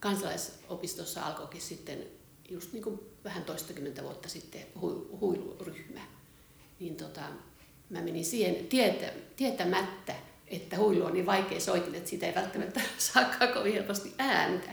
kansalaisopistossa 0.00 1.26
alkoikin 1.26 1.60
sitten 1.60 2.06
just 2.50 2.72
niin 2.72 2.82
kuin 2.82 3.00
vähän 3.24 3.44
toistakymmentä 3.44 4.02
vuotta 4.02 4.28
sitten 4.28 4.62
hui- 4.80 5.18
huiluryhmä. 5.20 6.00
Niin 6.80 6.96
tota, 6.96 7.20
mä 7.90 8.02
menin 8.02 8.24
siihen 8.24 8.66
tietä, 8.66 9.12
tietämättä, 9.36 10.14
että 10.46 10.76
huilu 10.76 11.04
on 11.04 11.12
niin 11.12 11.26
vaikea 11.26 11.60
soitin, 11.60 11.94
että 11.94 12.10
siitä 12.10 12.26
ei 12.26 12.34
välttämättä 12.34 12.80
saakaan 12.98 13.52
kovin 13.52 13.72
helposti 13.72 14.14
ääntä. 14.18 14.70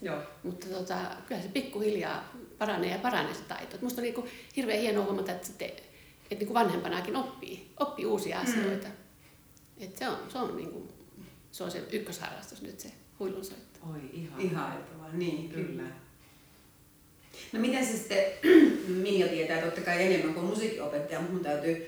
Joo. 0.00 0.22
Mutta 0.42 0.66
tota, 0.66 0.98
kyllä 1.26 1.42
se 1.42 1.48
pikkuhiljaa 1.48 2.32
paranee 2.58 2.90
ja 2.90 2.98
paranee 2.98 3.34
se 3.34 3.42
taito. 3.42 3.74
Et 3.74 3.82
musta 3.82 4.00
on 4.00 4.02
niinku 4.02 4.28
hirveän 4.56 4.80
hienoa 4.80 5.04
huomata, 5.04 5.32
että, 5.32 5.46
sitten, 5.46 5.68
että 5.68 6.34
niinku 6.38 6.54
vanhempanakin 6.54 7.16
oppii, 7.16 7.72
oppii 7.80 8.06
uusia 8.06 8.40
asioita. 8.40 8.88
Mm. 8.88 8.94
Et 9.78 9.96
se 9.96 10.08
on, 10.08 10.18
se 10.28 10.38
on, 10.38 10.56
niinku, 10.56 10.88
se 11.52 11.64
on 11.64 11.70
se 11.70 11.84
ykkösharrastus 11.92 12.62
nyt 12.62 12.80
se 12.80 12.92
huilunsoitto. 13.24 13.78
Oi, 13.92 14.00
ihan. 14.12 14.40
Ihailtavaa, 14.40 15.08
niin 15.12 15.48
Kyllä. 15.48 15.66
kyllä. 15.66 15.82
No 17.52 17.60
miten 17.60 17.86
se 17.86 17.92
sitten, 17.92 18.24
Minja 19.02 19.28
tietää 19.28 19.62
totta 19.62 19.80
kai 19.80 20.06
enemmän 20.06 20.34
kuin 20.34 20.46
musiikkiopettaja, 20.46 21.20
mutta 21.20 21.34
mun 21.34 21.42
täytyy 21.44 21.86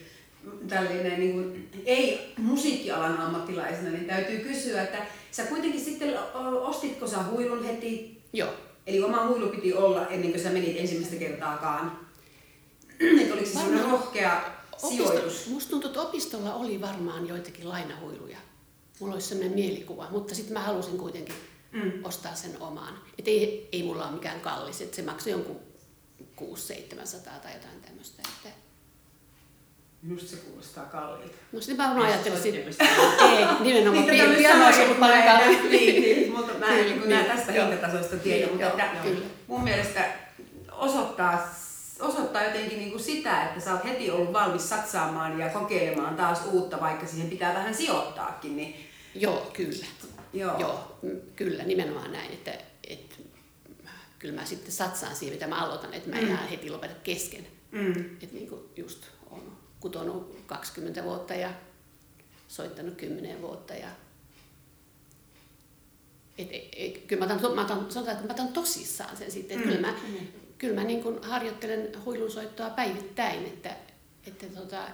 tällainen 0.69 1.21
niin 1.21 1.33
kuin, 1.33 1.71
ei 1.87 2.33
musiikkialan 2.37 3.19
ammattilaisena, 3.19 3.91
niin 3.91 4.05
täytyy 4.05 4.39
kysyä, 4.39 4.83
että 4.83 5.07
sä 5.31 5.43
kuitenkin 5.43 5.81
sitten 5.85 6.19
ostitko 6.61 7.07
sä 7.07 7.23
huilun 7.31 7.65
heti, 7.65 8.23
Joo. 8.33 8.51
eli 8.87 9.03
oma 9.03 9.27
huilu 9.27 9.49
piti 9.49 9.75
olla 9.75 10.07
ennen 10.07 10.31
kuin 10.31 10.43
sä 10.43 10.51
menit 10.51 10.77
ensimmäistä 10.77 11.17
kertaakaan. 11.17 12.01
että 13.21 13.35
oliko 13.35 13.49
se 13.49 13.59
Varmaan 13.59 13.91
rohkea 13.91 14.43
sijoitus? 14.89 15.23
Opisto, 15.23 15.51
musta 15.51 15.71
tuntuu, 15.71 15.91
että 15.91 16.03
opistolla 16.03 16.55
oli 16.55 16.81
varmaan 16.81 17.29
joitakin 17.29 17.69
lainahuiluja. 17.69 18.39
Mulla 19.01 19.15
olisi 19.15 19.29
sellainen 19.29 19.55
mielikuva, 19.55 20.07
mutta 20.11 20.35
sitten 20.35 20.53
mä 20.53 20.61
halusin 20.61 20.99
kuitenkin 20.99 21.35
Mm. 21.73 21.93
ostaa 22.05 22.35
sen 22.35 22.51
oman. 22.61 22.99
Et 23.19 23.29
ei, 23.29 23.69
ei 23.73 23.83
mulla 23.83 24.05
ole 24.07 24.15
mikään 24.15 24.41
kallis, 24.41 24.81
että 24.81 24.97
se 24.97 25.03
maksoi 25.03 25.33
jonkun 25.33 25.61
600-700 26.41 27.41
tai 27.43 27.53
jotain 27.55 27.81
tämmöistä. 27.87 28.23
Että... 28.29 28.57
Minusta 30.03 30.31
se 30.31 30.37
kuulostaa 30.37 30.85
kalliilta. 30.85 31.35
No 31.53 31.61
sitten 31.61 31.77
mä 31.77 31.89
varmaan 31.89 32.07
ajattelin, 32.09 32.39
että 32.39 32.51
Soittimesta. 32.51 32.85
ei, 33.25 33.47
nimenomaan 33.61 34.07
Niin, 34.07 34.57
mä 34.59 34.67
olisi 34.67 34.83
ollut 34.83 35.01
paljon 35.01 35.23
kalliimpi. 35.23 35.69
Niin, 35.77 36.03
niin, 36.03 36.33
mutta 36.37 36.53
mä 36.59 36.67
en 36.79 36.85
niin, 36.87 37.09
näe 37.09 37.23
niin, 37.23 37.37
tästä 37.37 37.53
joo. 37.53 37.69
hintatasoista 37.69 38.17
tiedä, 38.17 38.39
Niin, 38.39 38.49
mutta 38.49 38.65
joo, 38.67 38.79
että 38.79 39.03
kyllä. 39.03 39.27
mun 39.47 39.65
mielestä 39.65 40.05
osoittaa, 40.73 41.55
osoittaa 42.01 42.45
jotenkin 42.45 42.79
niin 42.79 42.91
kuin 42.91 43.03
sitä, 43.03 43.45
että 43.45 43.61
sä 43.61 43.73
oot 43.73 43.85
heti 43.85 44.11
ollut 44.11 44.33
valmis 44.33 44.69
satsaamaan 44.69 45.39
ja 45.39 45.49
kokeilemaan 45.51 46.17
taas 46.17 46.41
uutta, 46.51 46.81
vaikka 46.81 47.07
siihen 47.07 47.31
pitää 47.31 47.55
vähän 47.55 47.75
sijoittaakin. 47.75 48.57
Niin, 48.57 48.77
Joo, 49.15 49.51
kyllä. 49.53 49.87
joo. 50.33 50.59
Joo, 50.61 50.99
mm, 51.03 51.21
kyllä, 51.37 51.65
nimenomaan 51.65 52.13
näin, 52.13 52.33
että, 52.33 52.59
että 52.89 53.17
kyllä 54.19 54.35
mä 54.41 54.45
sitten 54.47 54.73
satsaan 54.73 55.17
siihen, 55.17 55.35
mitä 55.35 55.47
mä 55.47 55.65
aloitan, 55.65 55.95
että 55.95 56.11
mä 56.11 56.17
en 56.17 56.25
Mm. 56.25 56.31
ihan 56.31 56.49
heti 56.49 56.71
lopeta 56.71 56.95
kesken. 57.03 57.47
Mm. 57.73 57.91
Että 58.23 58.27
niin 58.37 58.49
kuin 58.49 58.61
just 58.77 59.05
on 59.31 59.57
kutonut 59.81 60.37
20 60.47 61.05
vuotta 61.05 61.35
ja 61.35 61.51
soittanut 62.49 62.95
10 62.97 63.43
vuotta 63.43 63.75
ja 63.75 63.89
et, 66.39 66.49
et, 66.53 66.65
et, 66.77 66.99
kyllä 67.07 67.27
mä 67.27 67.35
otan, 67.35 67.55
mä 67.55 67.61
otan, 67.63 67.87
sanotaan, 67.93 68.17
että 68.17 68.27
mä 68.29 68.33
otan 68.33 68.49
tosissaan 68.53 69.17
sen 69.17 69.31
sitten. 69.31 69.59
Mm. 69.59 69.63
Kyllä 69.65 69.81
mä, 69.81 69.93
Mm. 70.09 70.27
Kyllä 70.59 70.75
mä 70.75 70.85
niin 70.85 71.03
kuin 71.03 71.23
harjoittelen 71.23 72.05
huilunsoittoa 72.05 72.71
päivittäin, 72.71 73.45
että, 73.45 73.77
että, 74.27 74.47
tota, 74.47 74.89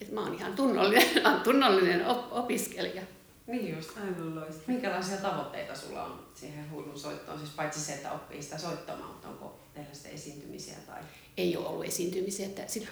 että 0.00 0.14
mä 0.14 0.20
oon 0.20 0.34
ihan 0.34 0.52
tunnollinen, 0.52 1.08
tunnollinen 1.44 2.06
op, 2.06 2.32
opiskelija. 2.32 3.02
Niin 3.46 3.76
just. 3.76 3.96
Aivan 3.96 4.34
loistavaa. 4.34 4.64
Minkälaisia 4.66 5.16
tavoitteita 5.16 5.74
sulla 5.74 6.04
on 6.04 6.26
siihen 6.34 6.70
huilun 6.70 6.98
soittoon? 6.98 7.38
Siis 7.38 7.50
paitsi 7.50 7.80
se, 7.80 7.92
että 7.92 8.12
oppii 8.12 8.42
sitä 8.42 8.58
soittamaan, 8.58 9.10
mutta 9.10 9.28
onko 9.28 9.58
teillä 9.74 9.94
sitten 9.94 10.12
esiintymisiä 10.12 10.76
tai... 10.86 11.02
ei 11.36 11.56
ole 11.56 11.66
ollut 11.66 11.84
esiintymisiä. 11.84 12.46
Että 12.46 12.62
sit, 12.66 12.88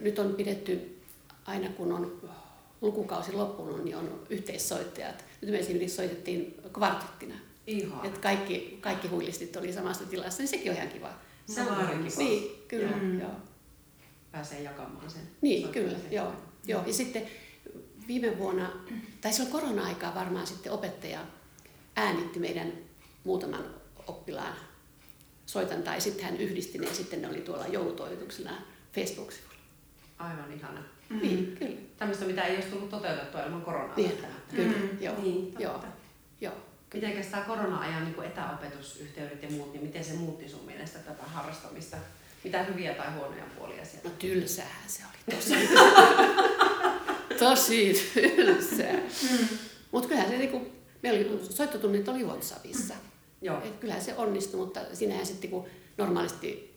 nyt 0.00 0.18
on 0.18 0.34
pidetty, 0.34 1.00
aina 1.46 1.68
kun 1.68 1.92
on 1.92 2.20
lukukausi 2.80 3.32
loppunut, 3.32 3.84
niin 3.84 3.96
on 3.96 4.22
yhteissoittajat. 4.30 5.24
Nyt 5.40 5.50
me 5.50 5.58
esimerkiksi 5.58 5.96
soitettiin 5.96 6.60
kvartettina. 6.72 7.31
Ihan. 7.66 8.06
Että 8.06 8.20
kaikki, 8.20 8.78
kaikki 8.80 9.08
huilistit 9.08 9.56
oli 9.56 9.72
samassa 9.72 10.04
tilassa, 10.04 10.38
niin 10.42 10.48
sekin 10.48 10.70
on 10.72 10.76
ihan 10.76 10.88
kiva. 10.88 11.10
Se 11.46 11.60
on 11.60 11.66
ihan 11.66 12.04
kiva. 12.04 12.16
Niin, 12.18 12.62
kyllä. 12.68 12.90
Joo. 12.90 12.98
Joo. 13.00 13.20
Joo. 13.20 13.30
Pääsee 14.32 14.62
jakamaan 14.62 15.10
sen. 15.10 15.22
Niin, 15.40 15.68
kyllä, 15.68 15.98
joo, 16.10 16.32
joo. 16.66 16.82
Ja 16.86 16.92
sitten 16.92 17.22
viime 18.08 18.38
vuonna, 18.38 18.70
tai 19.20 19.32
silloin 19.32 19.52
korona-aikaa 19.52 20.14
varmaan 20.14 20.46
sitten 20.46 20.72
opettaja 20.72 21.20
äänitti 21.96 22.38
meidän 22.38 22.72
muutaman 23.24 23.64
oppilaan 24.06 24.54
soitan, 25.46 25.82
tai 25.82 26.00
sitten 26.00 26.24
hän 26.24 26.36
yhdisti 26.36 26.78
ne 26.78 26.86
ja 26.86 26.94
sitten 26.94 27.22
ne 27.22 27.28
oli 27.28 27.40
tuolla 27.40 27.66
joulutoimituksena 27.66 28.50
Facebook-sivulla. 28.94 29.52
Aivan 30.18 30.52
ihana. 30.52 30.82
Mm. 31.08 31.18
Niin, 31.22 31.56
kyllä. 31.58 31.76
Tämmöistä, 31.96 32.24
mitä 32.24 32.42
ei 32.42 32.54
olisi 32.54 32.68
tullut 32.68 32.88
toteutettua 32.90 33.44
ilman 33.44 33.62
koronaa. 33.62 33.96
Niin, 33.96 34.12
kyllä, 34.54 34.72
Mm, 34.78 34.88
joo, 35.00 35.20
niin, 35.22 35.46
totta. 35.46 35.62
joo, 35.62 35.84
joo, 36.40 36.54
Mitenkäs 36.94 37.26
tämä 37.26 37.42
korona-ajan 37.42 38.04
niin 38.04 38.24
etäopetusyhteydet 38.24 39.42
ja 39.42 39.50
muut, 39.50 39.72
niin 39.72 39.82
miten 39.82 40.04
se 40.04 40.12
muutti 40.12 40.48
sun 40.48 40.64
mielestä 40.66 40.98
tätä 40.98 41.22
harrastamista? 41.22 41.96
Mitä 42.44 42.62
hyviä 42.62 42.94
tai 42.94 43.12
huonoja 43.12 43.44
puolia 43.58 43.84
sieltä? 43.84 44.08
No 44.08 44.14
tylsähän 44.18 44.88
se 44.88 45.02
oli 45.04 45.36
tosi. 45.36 45.54
tosi 47.48 48.10
tylsää. 48.14 48.92
Mm. 49.30 49.48
Mutta 49.92 50.08
kyllähän 50.08 50.30
se 50.30 50.38
niinku, 50.38 50.72
meillä 51.02 51.30
oli 51.30 51.46
soittotunnit 51.50 52.08
oli 52.08 52.24
WhatsAppissa. 52.24 52.94
Joo. 53.42 53.62
Et 53.64 53.76
kyllähän 53.76 54.04
se 54.04 54.16
onnistui, 54.16 54.60
mutta 54.60 54.80
sinähän 54.92 55.26
sitten 55.26 55.50
kun 55.50 55.66
normaalisti 55.98 56.76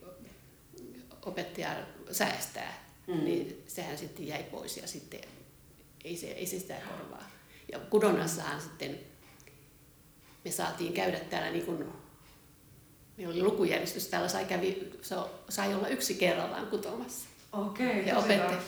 opettaja 1.22 1.76
säästää, 2.10 2.84
mm. 3.06 3.24
niin 3.24 3.62
sehän 3.66 3.98
sitten 3.98 4.26
jäi 4.26 4.42
pois 4.42 4.76
ja 4.76 4.86
sitten 4.86 5.20
ei 6.04 6.16
se, 6.16 6.26
ei 6.26 6.46
se 6.46 6.58
sitä 6.58 6.74
korvaa. 6.74 7.30
Ja 7.72 7.78
kudonnassahan 7.78 8.60
sitten 8.60 8.98
me 10.46 10.52
saatiin 10.52 10.92
käydä 10.92 11.20
täällä 11.20 11.50
niin 11.50 11.66
kuin, 11.66 11.78
meillä 13.16 13.32
oli 13.32 13.42
lukujärjestys, 13.42 14.08
täällä 14.08 14.28
sai, 14.28 14.44
kävi, 14.44 14.92
sai 15.48 15.74
olla 15.74 15.88
yksi 15.88 16.14
kerrallaan 16.14 16.66
kutomassa. 16.66 17.28
Okei, 17.52 18.06
ja 18.06 18.18
opettaja. 18.18 18.58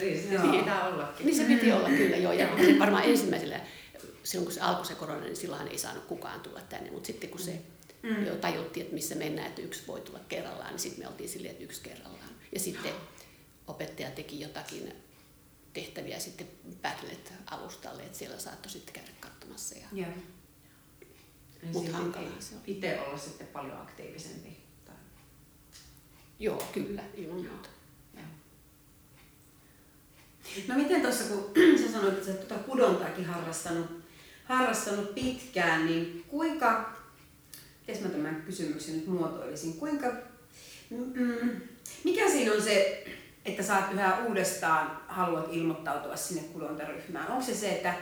Niin, 0.00 0.22
se 0.22 0.58
pitää 0.58 0.88
ollakin. 0.88 1.26
Niin 1.26 1.36
se 1.36 1.44
piti 1.44 1.72
olla 1.72 1.88
kyllä 1.88 2.16
joo. 2.16 2.32
Ja 2.32 2.48
varmaan 2.78 3.04
ensimmäisellä, 3.04 3.60
silloin 4.22 4.46
kun 4.46 4.54
se 4.54 4.60
alkoi 4.60 4.86
se 4.86 4.94
korona, 4.94 5.20
niin 5.20 5.36
silloin 5.36 5.68
ei 5.68 5.78
saanut 5.78 6.04
kukaan 6.04 6.40
tulla 6.40 6.60
tänne. 6.60 6.90
Mutta 6.90 7.06
sitten 7.06 7.30
kun 7.30 7.40
se 7.40 7.60
mm. 8.02 8.26
jo 8.26 8.34
tajuttiin, 8.34 8.84
että 8.84 8.94
missä 8.94 9.14
mennään, 9.14 9.48
että 9.48 9.62
yksi 9.62 9.82
voi 9.86 10.00
tulla 10.00 10.20
kerrallaan, 10.28 10.70
niin 10.70 10.78
sitten 10.78 11.04
me 11.04 11.08
oltiin 11.08 11.28
silleen, 11.28 11.52
että 11.52 11.64
yksi 11.64 11.80
kerrallaan. 11.82 12.30
Ja 12.52 12.60
sitten 12.60 12.92
opettaja 13.66 14.10
teki 14.10 14.40
jotakin 14.40 14.92
tehtäviä 15.72 16.18
sitten 16.18 16.46
Padlet 16.82 17.32
alustalle, 17.46 18.02
että 18.02 18.18
siellä 18.18 18.38
saattoi 18.38 18.72
sitten 18.72 18.94
käydä 18.94 19.10
katsomassa. 19.20 19.74
Ja... 19.78 19.86
Yeah. 19.96 20.10
Mutta 21.72 21.96
hankalaa 21.96 22.40
se 22.40 22.54
on. 22.54 22.60
Itse 22.66 23.00
olla 23.00 23.18
sitten 23.18 23.46
paljon 23.46 23.76
aktiivisempi. 23.76 24.56
Tai... 24.84 24.94
Joo, 26.38 26.62
kyllä, 26.72 27.02
ilman 27.14 27.36
muuta. 27.36 27.68
No 30.68 30.74
miten 30.74 31.02
tuossa, 31.02 31.24
kun 31.24 31.52
sä 31.82 31.92
sanoit, 31.92 32.14
että 32.14 32.26
sä 32.26 32.32
tuota 32.32 32.64
kudontaakin 32.64 33.24
harrastanut, 33.24 33.86
harrastanut 34.44 35.14
pitkään, 35.14 35.86
niin 35.86 36.24
kuinka, 36.28 36.92
miten 37.88 38.02
mä 38.02 38.08
tämän 38.08 38.42
kysymyksen 38.46 38.96
nyt 38.96 39.06
muotoilisin, 39.06 39.74
kuinka, 39.74 40.06
mm, 40.90 41.60
mikä 42.04 42.30
siinä 42.30 42.52
on 42.52 42.62
se, 42.62 43.04
että 43.44 43.62
saat 43.62 43.92
yhä 43.92 44.18
uudestaan 44.18 45.00
haluat 45.08 45.48
ilmoittautua 45.52 46.16
sinne 46.16 46.42
kudontaryhmään? 46.42 47.28
Onko 47.28 47.44
se 47.44 47.54
se, 47.54 47.70
että 47.70 47.94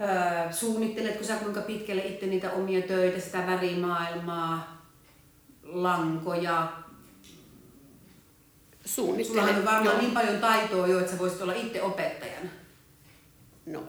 öö, 0.00 0.52
suunnitteletko 0.52 1.24
sä 1.24 1.36
kuinka 1.36 1.60
pitkälle 1.60 2.02
itse 2.02 2.26
niitä 2.26 2.50
omia 2.50 2.82
töitä, 2.82 3.20
sitä 3.20 3.46
värimaailmaa, 3.46 4.82
lankoja, 5.62 6.72
Suunnittelen. 8.88 9.44
Sulla 9.44 9.58
on 9.58 9.64
varmaan 9.64 9.84
joo. 9.84 9.98
niin 9.98 10.10
paljon 10.10 10.38
taitoa 10.38 10.86
jo, 10.86 10.98
että 10.98 11.12
sä 11.12 11.18
voisit 11.18 11.42
olla 11.42 11.52
itse 11.52 11.82
opettajana. 11.82 12.50
No, 13.66 13.82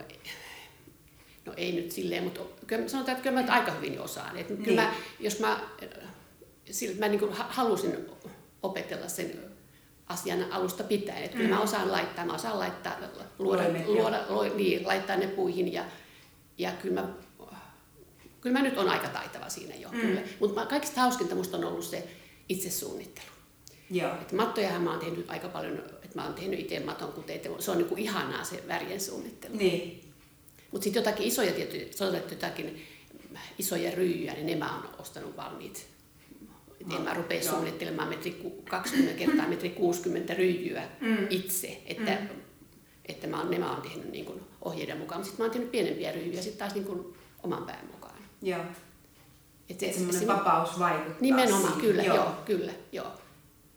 no 1.45 1.53
ei 1.57 1.71
nyt 1.71 1.91
silleen, 1.91 2.23
mutta 2.23 2.41
kyllä 2.67 2.87
sanotaan, 2.87 3.17
että 3.17 3.29
kyllä 3.29 3.41
mä 3.41 3.53
aika 3.53 3.71
hyvin 3.71 3.99
osaan. 3.99 4.37
Että 4.37 4.53
niin. 4.53 4.63
kyllä 4.63 4.81
mä, 4.81 4.93
jos 5.19 5.39
mä, 5.39 5.59
sillä, 6.71 6.99
mä 6.99 7.07
niin 7.07 7.33
halusin 7.33 8.09
opetella 8.63 9.07
sen 9.07 9.48
asian 10.09 10.51
alusta 10.51 10.83
pitäen. 10.83 11.23
Että 11.23 11.37
mm. 11.37 11.41
kyllä 11.41 11.55
mä 11.55 11.61
mm. 11.61 11.63
osaan 11.63 11.91
laittaa, 11.91 12.25
mä 12.25 12.33
osaan 12.33 12.59
laittaa, 12.59 12.97
luoda, 13.39 13.63
luoda, 13.85 14.19
luoda 14.29 14.49
niin, 14.55 14.87
laittaa 14.87 15.15
ne 15.15 15.27
puihin 15.27 15.73
ja, 15.73 15.83
ja 16.57 16.71
kyllä 16.71 17.01
mä, 17.01 17.07
kyllä 18.41 18.59
mä 18.59 18.63
nyt 18.63 18.77
on 18.77 18.89
aika 18.89 19.07
taitava 19.07 19.49
siinä 19.49 19.75
jo. 19.75 19.89
Mm. 19.91 20.17
Mutta 20.39 20.65
kaikista 20.65 21.01
hauskinta 21.01 21.35
musta 21.35 21.57
on 21.57 21.63
ollut 21.63 21.85
se 21.85 22.07
itse 22.49 22.69
suunnittelu. 22.69 23.27
Joo. 23.91 24.11
Et 24.21 24.31
mattojahan 24.31 24.81
mä 24.81 24.91
oon 24.91 24.99
tehnyt 24.99 25.29
aika 25.29 25.47
paljon, 25.47 25.77
että 25.77 26.15
mä 26.15 26.25
oon 26.25 26.33
tehnyt 26.33 26.59
itse 26.59 26.79
maton 26.79 27.13
kuteita. 27.13 27.49
Se 27.59 27.71
on 27.71 27.77
niinku 27.77 27.95
ihanaa 27.97 28.43
se 28.43 28.63
värien 28.67 29.01
suunnittelu. 29.01 29.57
Niin. 29.57 30.11
Mutta 30.71 30.83
sitten 30.83 30.99
jotakin 30.99 31.27
isoja 31.27 31.51
tietysti, 31.51 31.97
sanotaan, 31.97 32.23
jotakin 32.29 32.87
isoja 33.59 33.91
ryijyjä, 33.91 34.33
niin 34.33 34.45
ne 34.45 34.55
mä 34.55 34.75
oon 34.75 34.89
ostanut 34.99 35.37
valmiit. 35.37 35.87
Et 36.81 36.93
en 36.93 37.01
mä 37.01 37.13
rupea 37.13 37.41
Joo. 37.41 37.53
suunnittelemaan 37.53 38.09
metri 38.09 38.61
20 38.69 39.13
kertaa 39.13 39.47
metri 39.47 39.69
60 39.69 40.33
ryijyä 40.33 40.87
mm. 41.01 41.27
itse. 41.29 41.81
Että, 41.85 42.11
mm. 42.11 42.39
että 43.05 43.27
mä 43.27 43.39
oon, 43.39 43.51
ne 43.51 43.57
mä 43.57 43.71
oon 43.71 43.81
tehnyt 43.81 44.11
niin 44.11 44.25
kuin 44.25 44.41
ohjeiden 44.61 44.97
mukaan. 44.97 45.23
Sitten 45.23 45.39
mä 45.39 45.45
oon 45.45 45.51
tehnyt 45.51 45.71
pienempiä 45.71 46.11
ryijyjä 46.11 46.41
sitten 46.41 46.59
taas 46.59 46.73
niin 46.73 46.85
kuin 46.85 47.13
oman 47.43 47.63
pään 47.63 47.87
mukaan. 47.91 48.19
Joo. 48.41 48.61
Että 49.69 49.85
se, 49.85 50.19
se, 50.19 50.27
vapaus 50.27 50.79
vaikuttaa 50.79 51.17
Nimenomaan, 51.21 51.61
siihen. 51.61 51.81
kyllä, 51.81 52.03
joo. 52.03 52.15
joo, 52.15 52.33
kyllä, 52.45 52.71
joo 52.91 53.11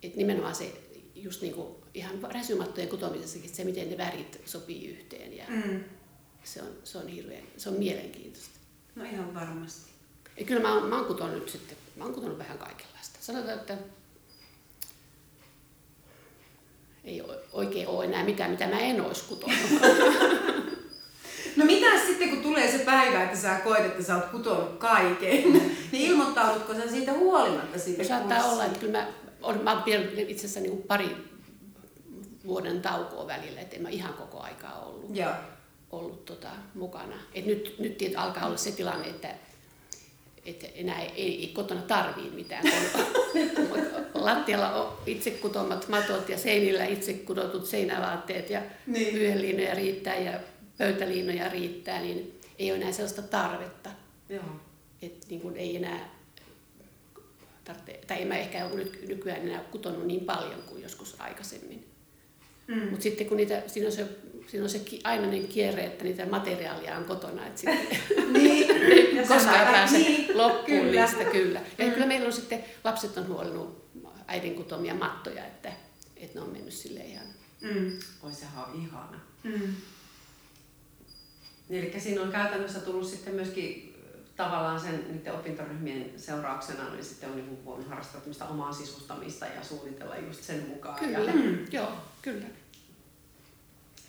että 0.03 0.19
nimenomaan 0.19 0.55
se 0.55 0.83
just 1.15 1.43
niin 1.43 1.55
kuin 1.55 1.75
ihan 1.95 2.23
räsymattojen 2.23 2.89
kutomisessakin, 2.89 3.55
se 3.55 3.65
miten 3.65 3.91
ne 3.91 3.99
värit 3.99 4.41
sopii 4.45 4.89
yhteen 4.89 5.37
ja 5.37 5.45
mm. 5.49 5.85
se, 6.45 6.63
on, 6.63 6.69
se 6.85 6.99
on 6.99 7.09
hirveän, 7.09 7.45
se 7.57 7.69
on 7.69 7.75
mielenkiintoista. 7.75 8.59
No 8.95 9.05
ihan 9.05 9.35
varmasti. 9.35 9.91
Ja 10.37 10.45
kyllä 10.45 10.63
mä 10.63 10.75
oon, 10.75 10.89
mä 10.89 10.97
oon 10.97 11.07
kutonut 11.07 11.49
sitten, 11.49 11.77
mä 11.97 12.05
oon 12.05 12.15
kutonut 12.15 12.39
vähän 12.39 12.59
kaikenlaista. 12.59 12.92
Sanotaan, 13.23 13.59
että 13.59 13.77
ei 17.05 17.23
oikein 17.53 17.89
ole 17.89 18.05
enää 18.05 18.25
mitään, 18.25 18.51
mitä 18.51 18.67
mä 18.67 18.81
en 18.81 19.01
olisi 19.01 19.25
kutonut. 19.29 19.57
No 21.57 21.65
mitä 21.65 21.87
sitten, 22.07 22.31
kun 22.31 22.43
tulee 22.43 22.73
se 22.73 22.79
päivä, 22.79 23.25
että 23.25 23.37
sä 23.37 23.55
koet, 23.55 23.85
että 23.85 24.03
sä 24.03 24.17
oot 24.17 24.25
kutonut 24.25 24.79
kaiken, 24.79 25.53
niin 25.93 26.11
ilmoittaudutko 26.11 26.75
sä 26.75 26.91
siitä 26.91 27.13
huolimatta 27.13 27.79
siitä 27.79 28.05
Saattaa 28.05 28.45
olla, 28.45 28.65
että 28.65 28.79
kyllä 28.79 28.99
mä 28.99 29.07
on, 29.43 29.65
mä 29.65 29.73
oon 29.73 29.83
itse 30.17 30.47
asiassa 30.47 30.61
niin 30.61 30.83
pari 30.83 31.17
vuoden 32.47 32.83
taukoa 32.83 33.27
välillä, 33.27 33.61
että 33.61 33.77
en 33.77 33.83
mä 33.83 33.89
ihan 33.89 34.15
koko 34.15 34.41
aikaa 34.41 34.81
ollut, 34.81 35.17
Joo. 35.17 35.33
ollut 35.91 36.25
tota, 36.25 36.49
mukana. 36.75 37.17
Et 37.35 37.47
nyt, 37.47 37.77
nyt 37.79 37.99
alkaa 38.17 38.47
olla 38.47 38.57
se 38.57 38.73
tilanne, 38.73 39.09
että, 39.09 39.35
että 40.47 40.67
enää 40.75 41.03
ei, 41.03 41.41
ei 41.41 41.51
kotona 41.55 41.83
tarvii 41.83 42.31
mitään. 42.31 42.65
lattialla 44.15 44.73
on 44.73 44.99
itse 45.07 45.31
kutomat 45.31 45.89
matot 45.89 46.29
ja 46.29 46.39
seinillä 46.39 46.85
itse 46.85 47.15
kudotut 47.15 47.67
seinävaatteet 47.67 48.51
ja 48.51 48.63
niin. 48.87 49.15
vyöliinoja 49.15 49.75
riittää 49.75 50.17
ja 50.17 50.41
pöytäliinoja 50.79 51.49
riittää, 51.49 52.01
niin 52.01 52.41
ei 52.59 52.71
ole 52.71 52.79
enää 52.81 52.93
sellaista 52.93 53.23
tarvetta. 53.23 53.91
Joo. 54.29 54.45
Et 55.03 55.27
niin 55.29 55.41
kuin 55.41 55.57
ei 55.57 55.77
enää 55.77 56.09
tarvitse, 57.65 58.01
tai 58.07 58.23
en 58.23 58.29
mä 58.29 58.39
ehkä 58.39 58.67
ole 58.67 58.87
nykyään 59.09 59.49
enää 59.49 59.65
kutonut 59.71 60.07
niin 60.07 60.25
paljon 60.25 60.63
kuin 60.67 60.83
joskus 60.83 61.21
aikaisemmin. 61.21 61.87
Mm. 62.67 62.89
Mutta 62.89 63.03
sitten 63.03 63.27
kun 63.27 63.37
niitä, 63.37 63.63
siinä 63.67 63.87
on 63.87 63.93
se, 63.93 64.07
siinä 64.53 64.65
on 64.65 64.71
se 64.71 64.85
ainainen 65.05 65.49
kierre, 65.49 65.85
että 65.85 66.05
niitä 66.05 66.27
materiaalia 66.27 66.97
on 66.97 67.05
kotona, 67.05 67.47
että 67.47 67.61
sitten 67.61 68.33
niin. 68.33 68.69
ja 69.17 69.27
koskaan 69.27 69.67
pääse 69.67 69.99
niin. 69.99 70.39
loppuun 70.39 70.81
kyllä. 70.81 71.01
niistä 71.07 71.25
kyllä. 71.25 71.61
Ja 71.79 71.87
mm. 71.87 71.93
kyllä 71.93 72.07
meillä 72.07 72.27
on 72.27 72.33
sitten, 72.33 72.65
lapset 72.85 73.17
on 73.17 73.29
huolinut 73.29 73.93
äidin 74.27 74.55
kutomia 74.55 74.95
mattoja, 74.95 75.47
että, 75.47 75.73
että 76.17 76.39
ne 76.39 76.45
on 76.45 76.53
mennyt 76.53 76.75
sille 76.75 77.01
ihan... 77.01 77.27
Mm. 77.61 77.99
Oi 78.23 78.33
sehän 78.33 78.65
on 78.65 78.83
ihana. 78.83 79.21
Mm. 79.43 79.75
Eli 81.71 82.01
siinä 82.01 82.23
on 82.23 82.33
käytännössä 82.33 82.81
tullut 82.81 83.07
sitten 83.09 83.35
myöskin 83.35 83.95
tavallaan 84.37 84.81
sen 84.81 85.05
niiden 85.09 85.33
opintoryhmien 85.33 86.13
seurauksena 86.17 86.91
niin 86.91 87.05
sitten 87.05 87.31
on 87.31 87.37
niin 87.37 87.65
voinut 87.65 87.89
harrastaa 87.89 88.49
omaa 88.51 88.73
sisustamista 88.73 89.47
ja 89.47 89.65
suunnitella 89.65 90.17
just 90.17 90.43
sen 90.43 90.67
mukaan. 90.69 90.99
Kyllä, 90.99 91.19
ja... 91.19 91.33
mm, 91.33 91.67
joo, 91.73 91.93
kyllä. 92.23 92.47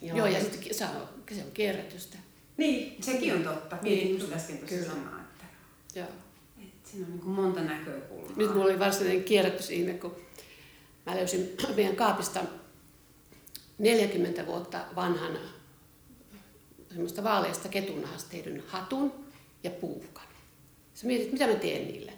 Joo, 0.04 0.18
joo 0.18 0.28
ja 0.28 0.40
sitten 0.40 0.74
se 0.74 0.86
on, 0.86 1.10
se 1.32 1.44
on 1.44 1.52
kierrätystä. 1.52 2.18
Niin, 2.58 3.04
sekin 3.04 3.34
on 3.34 3.44
totta. 3.44 3.78
Mietin 3.82 4.08
niin, 4.08 4.20
just 4.20 4.34
äsken 4.34 4.58
tuossa 4.58 4.86
samaa, 4.86 5.20
että, 5.22 5.46
joo. 6.00 6.08
että 6.62 6.90
siinä 6.90 7.06
on 7.06 7.12
niin 7.12 7.22
kuin 7.22 7.36
monta 7.36 7.62
näkökulmaa. 7.62 8.34
Nyt 8.36 8.54
mulla 8.54 8.66
oli 8.66 8.80
varsinainen 8.80 9.24
kierrätysihme, 9.24 9.94
kun 9.94 10.16
mä 11.06 11.16
löysin 11.16 11.58
meidän 11.76 11.96
kaapista 11.96 12.40
40 13.78 14.46
vuotta 14.46 14.86
vanhan 14.96 15.38
semmoista 16.90 17.24
vaaleista 17.24 17.70
ketunahasta 17.70 18.30
tehdyn 18.32 18.64
hatun, 18.68 19.24
ja 19.64 19.72
puukan. 19.72 20.24
Sä 20.94 21.08
mietit, 21.08 21.32
mitä 21.32 21.48
mä 21.48 21.56
teen 21.56 21.88
niille. 21.88 22.14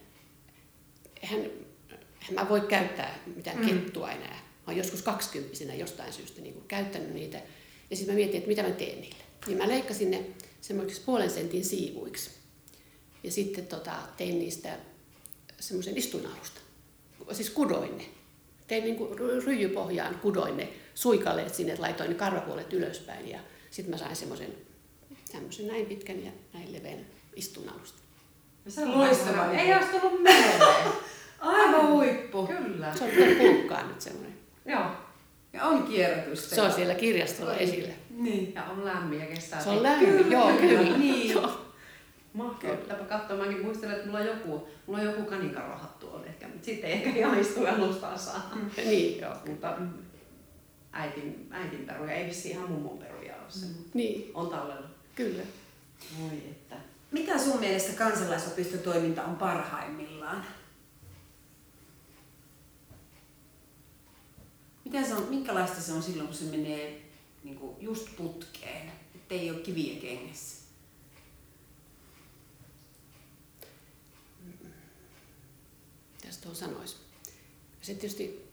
Eihän, 1.22 1.40
eihän 2.22 2.34
mä 2.34 2.50
voi 2.50 2.62
käyttää 2.62 3.20
mitään 3.36 3.58
mm. 3.58 3.66
kettua 3.66 4.12
enää. 4.12 4.36
Mä 4.36 4.68
oon 4.68 4.78
joskus 4.78 5.02
kaksikymppisenä 5.02 5.74
jostain 5.74 6.14
syystä 6.14 6.42
niin 6.42 6.54
kuin 6.54 6.68
käyttänyt 6.68 7.14
niitä. 7.14 7.42
Ja 7.90 7.96
sitten 7.96 8.16
mä 8.16 8.18
mietin, 8.18 8.38
että 8.38 8.48
mitä 8.48 8.64
mä 8.64 8.70
teen 8.70 9.02
niille. 9.02 9.24
Niin 9.48 9.58
mä 9.58 9.68
leikkasin 9.68 10.12
ne 10.12 10.26
semmoiksi 10.62 11.02
puolen 11.06 11.30
sentin 11.30 11.66
siivuiksi. 11.66 12.30
Ja 13.24 13.32
sitten 13.32 13.68
tota, 13.68 13.94
tein 14.18 14.40
niistä 14.40 14.78
semmoisen 15.60 15.98
istuinalusta. 15.98 16.62
Siis 17.32 17.50
kudoin 17.50 17.98
ne. 17.98 18.06
Tein 18.68 18.84
niin 18.84 18.96
kuin 18.96 19.20
ryijypohjaan, 19.44 20.20
kudoin 20.20 20.58
ne 20.58 20.70
suikaleet 20.96 21.56
sinne, 21.56 21.76
laitoin 21.78 22.10
ne 22.10 22.16
karvapuolet 22.16 22.74
ylöspäin. 22.74 23.30
Ja 23.30 23.40
sitten 23.72 23.94
mä 23.94 23.98
sain 23.98 24.16
semmoisen 24.16 24.54
tämmöisen 25.32 25.68
näin 25.68 25.86
pitkän 25.86 26.26
ja 26.26 26.32
näin 26.54 26.74
leveän 26.74 27.06
istun 27.36 27.70
alusta. 27.70 28.00
Ja 28.66 28.72
se 28.72 28.82
on 28.82 29.00
Loistava. 29.00 29.52
Ei 29.52 29.74
olisi 29.76 29.90
tullut 29.90 30.24
mieleen. 30.24 30.62
Aivan 31.40 31.92
huippu. 31.92 32.48
Kyllä. 32.48 32.96
Se 32.96 33.04
on 33.04 33.10
kyllä 33.10 33.36
pulkkaa 33.38 33.88
nyt 33.88 34.02
semmoinen. 34.02 34.34
Joo. 34.66 34.86
Ja 35.56 35.64
on 35.64 35.84
kierrätystä. 35.84 36.56
Se 36.56 36.62
on 36.62 36.72
siellä 36.74 36.94
kirjastolla 36.96 37.54
esillä. 37.56 37.94
Niin. 38.10 38.54
Ja 38.54 38.64
on 38.64 38.86
lämmin 38.86 39.20
ja 39.20 39.26
kestää. 39.26 39.62
Se 39.64 39.70
on 39.70 39.84
lämmin, 39.84 40.10
Kyllä, 40.10 40.34
joo, 40.34 40.52
kyllä, 40.52 40.84
kyllä. 40.84 40.98
niin. 40.98 41.32
Joo. 41.32 41.62
Mahtavaa. 42.34 42.76
Pitääpä 42.76 43.04
katsoa. 43.04 43.38
Mäkin 43.38 43.62
muistelen, 43.66 43.96
että 43.96 44.08
mulla 44.08 44.20
on 44.20 44.26
joku, 44.26 44.68
mulla 44.86 45.00
on 45.00 45.06
joku 45.06 45.22
kanikarohattu 45.24 46.10
on 46.14 46.26
ehkä, 46.26 46.48
mutta 46.48 46.66
sitten 46.66 46.90
ei 46.90 46.96
ehkä 46.96 47.10
ihan 47.10 47.40
istu 47.40 47.66
alustaan 47.66 48.20
saa. 48.20 48.52
Niin, 48.78 49.22
joo. 49.22 49.34
Mutta 49.48 49.76
mm, 49.80 49.90
äitin, 50.92 51.48
äitin 51.52 51.86
peruja, 51.86 52.12
ei 52.12 52.26
vissi 52.28 52.50
ihan 52.50 52.72
mummon 52.72 52.98
peruja 52.98 53.34
ole 53.36 53.44
se. 53.52 53.66
Niin, 53.94 54.32
On 54.34 54.48
tallella. 54.50 54.88
kyllä. 55.16 55.44
Voi 56.22 56.30
että. 56.38 56.76
Mikä 57.12 57.38
sun 57.38 57.60
mielestä 57.60 57.94
kansalaisopistotoiminta 57.98 59.24
on 59.24 59.36
parhaimmillaan? 59.36 60.46
Miten 64.86 65.06
se 65.06 65.14
on, 65.16 65.30
minkälaista 65.30 65.82
se 65.82 65.94
on 65.94 66.04
silloin, 66.04 66.28
kun 66.28 66.38
se 66.38 66.46
menee 66.46 67.02
niin 67.44 67.56
kuin 67.60 67.76
just 67.80 68.08
putkeen, 68.18 68.92
ettei 69.16 69.52
ole 69.52 69.60
kiviä 69.60 70.02
kengessä? 70.02 70.66
Mitäs 76.14 76.38
tuohon 76.38 76.56
sanoisi? 76.56 76.96
Se 77.82 77.94
tietysti 77.94 78.52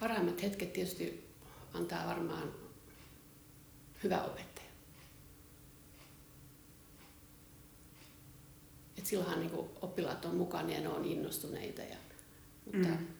parhaimmat 0.00 0.42
hetket 0.42 0.72
tietysti 0.72 1.28
antaa 1.74 2.06
varmaan 2.06 2.52
hyvä 4.02 4.22
opettaja. 4.22 4.68
Et 8.98 9.06
silloinhan 9.06 9.40
niin 9.40 9.68
oppilaat 9.82 10.24
on 10.24 10.36
mukana 10.36 10.72
ja 10.72 10.80
ne 10.80 10.88
on 10.88 11.04
innostuneita. 11.04 11.82
Ja, 11.82 11.96
mutta, 12.64 12.88
Mm. 12.88 13.17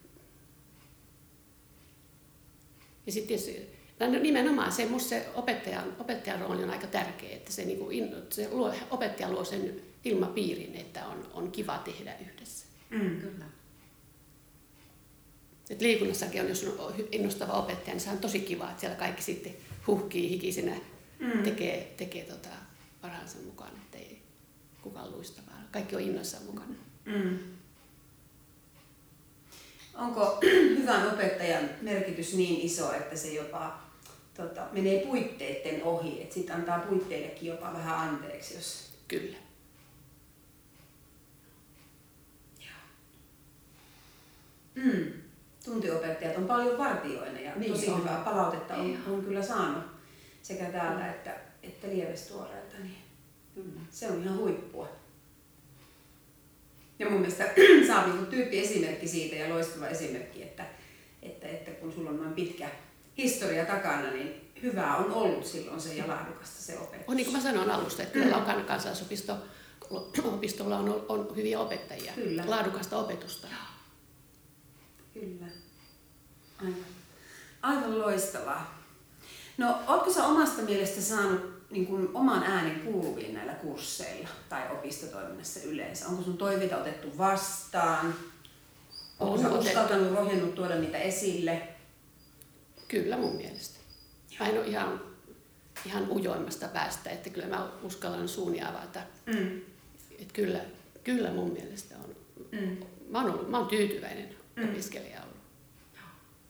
Ja 3.09 3.13
sitten 3.13 3.39
tietysti 3.39 3.71
no 4.01 4.09
nimenomaan 4.09 4.73
se, 4.73 4.87
musta 4.87 5.09
se 5.09 5.29
opettajan, 5.35 5.97
opettajan 5.99 6.41
rooli 6.41 6.63
on 6.63 6.71
aika 6.71 6.87
tärkeä, 6.87 7.37
että 7.37 7.53
se, 7.53 7.65
niin 7.65 7.79
kuin, 7.79 8.13
se 8.31 8.49
luo, 8.51 8.75
opettaja 8.91 9.31
luo 9.31 9.45
sen 9.45 9.81
ilmapiirin, 10.05 10.75
että 10.75 11.07
on, 11.07 11.31
on 11.33 11.51
kiva 11.53 11.79
tehdä 11.79 12.17
yhdessä. 12.21 12.67
Mm. 12.91 13.21
Kyllä. 13.21 13.45
Et 15.71 15.81
liikunnassakin 15.81 16.41
on, 16.41 16.49
jos 16.49 16.65
on 16.65 16.95
innostava 17.13 17.53
opettaja, 17.53 17.95
niin 17.95 18.01
se 18.01 18.11
on 18.11 18.19
tosi 18.19 18.41
kiva, 18.41 18.69
että 18.71 18.81
siellä 18.81 18.97
kaikki 18.97 19.23
sitten 19.23 19.55
huhkii 19.87 20.31
hikisenä, 20.31 20.77
Mm. 21.19 21.43
tekee, 21.43 21.95
tekee 21.97 22.25
tota 22.25 22.49
parhaansa 23.01 23.39
mukaan, 23.45 23.73
että 23.77 23.99
ei 23.99 24.23
kukaan 24.83 25.13
luista, 25.13 25.43
vaan 25.47 25.69
kaikki 25.71 25.97
on 25.97 26.03
innoissaan 26.03 26.45
mukana. 26.45 26.75
Mm. 27.05 27.39
Onko 29.99 30.39
hyvän 30.79 31.13
opettajan 31.13 31.71
merkitys 31.83 32.35
niin 32.35 32.61
iso, 32.61 32.93
että 32.93 33.17
se 33.17 33.29
jopa 33.33 33.79
tota, 34.37 34.67
menee 34.73 35.07
puitteiden 35.07 35.83
ohi, 35.83 36.23
että 36.23 36.35
sitten 36.35 36.57
antaa 36.57 36.79
puitteillekin 36.79 37.49
jopa 37.49 37.73
vähän 37.73 38.09
anteeksi, 38.09 38.55
jos... 38.55 38.89
Kyllä. 39.09 39.37
Mm. 44.75 45.13
Tuntiopettajat 45.65 46.37
on 46.37 46.47
paljon 46.47 46.79
vartioina 46.79 47.41
ja 47.41 47.53
Niin 47.57 47.73
tosi 47.73 47.91
on. 47.91 48.01
hyvää 48.01 48.23
palautetta 48.25 48.75
on, 48.75 48.87
Ihan. 48.91 49.15
on 49.15 49.25
kyllä 49.25 49.43
saanut 49.43 49.85
sekä 50.43 50.65
täältä 50.65 51.11
että, 51.11 51.37
että 51.63 51.89
Lievestuoreelta, 51.89 52.77
niin 52.83 52.97
Kyllä. 53.55 53.81
se 53.91 54.07
on 54.09 54.23
ihan 54.23 54.39
huippua. 54.39 54.89
Ja 56.99 57.11
mun 57.11 57.21
mielestä 57.21 57.45
saa 57.87 58.07
niinku 58.07 58.25
tyyppi 58.25 58.59
esimerkki 58.61 59.09
siitä 59.09 59.37
ja 59.37 59.49
loistava 59.49 59.87
esimerkki, 59.87 60.43
että, 60.43 60.65
että, 61.23 61.49
että 61.49 61.71
kun 61.71 61.93
sulla 61.93 62.11
on 62.11 62.17
noin 62.17 62.33
pitkä 62.33 62.71
historia 63.19 63.65
takana, 63.65 64.11
niin 64.11 64.51
hyvää 64.63 64.97
on 64.97 65.13
ollut 65.13 65.47
silloin 65.47 65.81
se 65.81 65.95
ja 65.95 66.09
laadukasta 66.09 66.63
se 66.63 66.79
opetus. 66.79 67.05
On 67.09 67.17
niin 67.17 67.27
kuin 67.27 67.37
mä 67.37 67.43
sanoin 67.43 67.71
alusta, 67.71 68.03
että 68.03 68.13
kyllä 68.13 68.37
Laukan 68.37 68.65
kansalaisopisto 68.65 69.37
opistolla 70.25 70.79
on, 70.79 71.07
on 71.09 71.37
hyviä 71.37 71.61
opettajia, 71.61 72.13
Kyllä. 72.13 72.43
laadukasta 72.47 72.99
opetusta. 72.99 73.49
Kyllä. 75.15 75.47
Aivan, 76.59 76.85
aivan 77.63 77.99
loistavaa. 77.99 78.79
No, 79.59 79.79
ootko 79.87 80.13
sä 80.13 80.25
omasta 80.25 80.63
mielestä 80.63 81.01
saanut 81.01 81.58
niin 81.71 81.87
kuin, 81.87 82.09
oman 82.15 82.43
äänen 82.43 82.81
kuuluviin 82.81 83.35
näillä 83.35 83.55
kursseilla 83.55 84.29
tai 84.49 84.63
opistotoiminnassa 84.73 85.61
yleensä? 85.61 86.07
Onko 86.07 86.23
sun 86.23 86.39
toiveita 86.39 86.77
otettu 86.77 87.19
vastaan? 87.19 88.15
Onko 89.21 89.35
On 89.35 89.41
sä 89.41 89.49
uskaltanut 89.49 90.15
rohjennut 90.15 90.55
tuoda 90.55 90.75
niitä 90.75 90.99
esille? 90.99 91.63
Kyllä 92.89 93.17
mun 93.17 93.37
mielestä. 93.37 93.79
Ole 94.41 94.67
ihan, 94.67 95.01
ihan 95.87 96.11
ujoimmasta 96.11 96.69
päästä, 96.69 97.11
että 97.11 97.31
kyllä 97.31 97.47
mä 97.47 97.69
uskallan 97.83 98.29
suuni 98.29 98.63
avata. 98.63 99.01
Mm. 99.27 99.61
Että 100.19 100.35
kyllä, 100.35 100.61
kyllä 101.05 101.31
mun 101.31 101.53
mielestä 101.53 101.95
on. 102.05 102.17
Mm. 102.53 102.77
Mä 103.09 103.21
oon, 103.23 103.31
ollut, 103.31 103.51
mä 103.51 103.59
oon 103.59 103.69
tyytyväinen 103.69 104.29
opiskelija 104.71 105.23
ollut. 105.23 105.37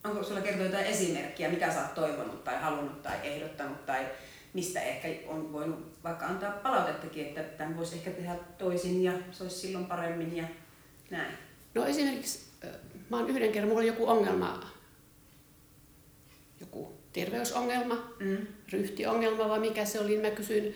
Onko 0.05 0.25
sulla 0.25 0.41
kertoa 0.41 0.65
jotain 0.65 0.87
esimerkkiä, 0.87 1.51
mitä 1.51 1.73
sä 1.73 1.81
oot 1.81 1.95
toivonut 1.95 2.45
tai 2.45 2.61
halunnut 2.61 3.03
tai 3.03 3.17
ehdottanut 3.23 3.87
tai 3.87 4.07
mistä 4.55 4.81
ehkä 4.83 5.09
on 5.27 5.53
voinut 5.53 6.03
vaikka 6.05 6.27
antaa 6.27 6.51
palautettakin, 6.53 7.27
että 7.27 7.43
tämän 7.43 7.77
voisi 7.77 7.95
ehkä 7.97 8.11
tehdä 8.11 8.35
toisin 8.59 9.03
ja 9.03 9.13
se 9.33 9.43
olisi 9.43 9.57
silloin 9.59 9.87
paremmin 9.87 10.37
ja 10.37 10.45
näin. 11.11 11.35
No 11.75 11.85
esimerkiksi 11.87 12.41
mä 13.11 13.17
oon 13.17 13.31
yhden 13.31 13.53
kerran, 13.53 13.69
mulla 13.69 13.81
oli 13.81 13.87
joku 13.89 14.09
ongelma, 14.09 14.71
joku 16.61 16.93
terveysongelma, 17.13 17.95
Mm. 18.21 18.47
ryhtiongelma 18.73 19.49
vai 19.49 19.61
mikä 19.61 19.85
se 19.85 20.01
oli, 20.01 20.09
niin 20.09 20.21
mä 20.21 20.31
kysyin, 20.31 20.75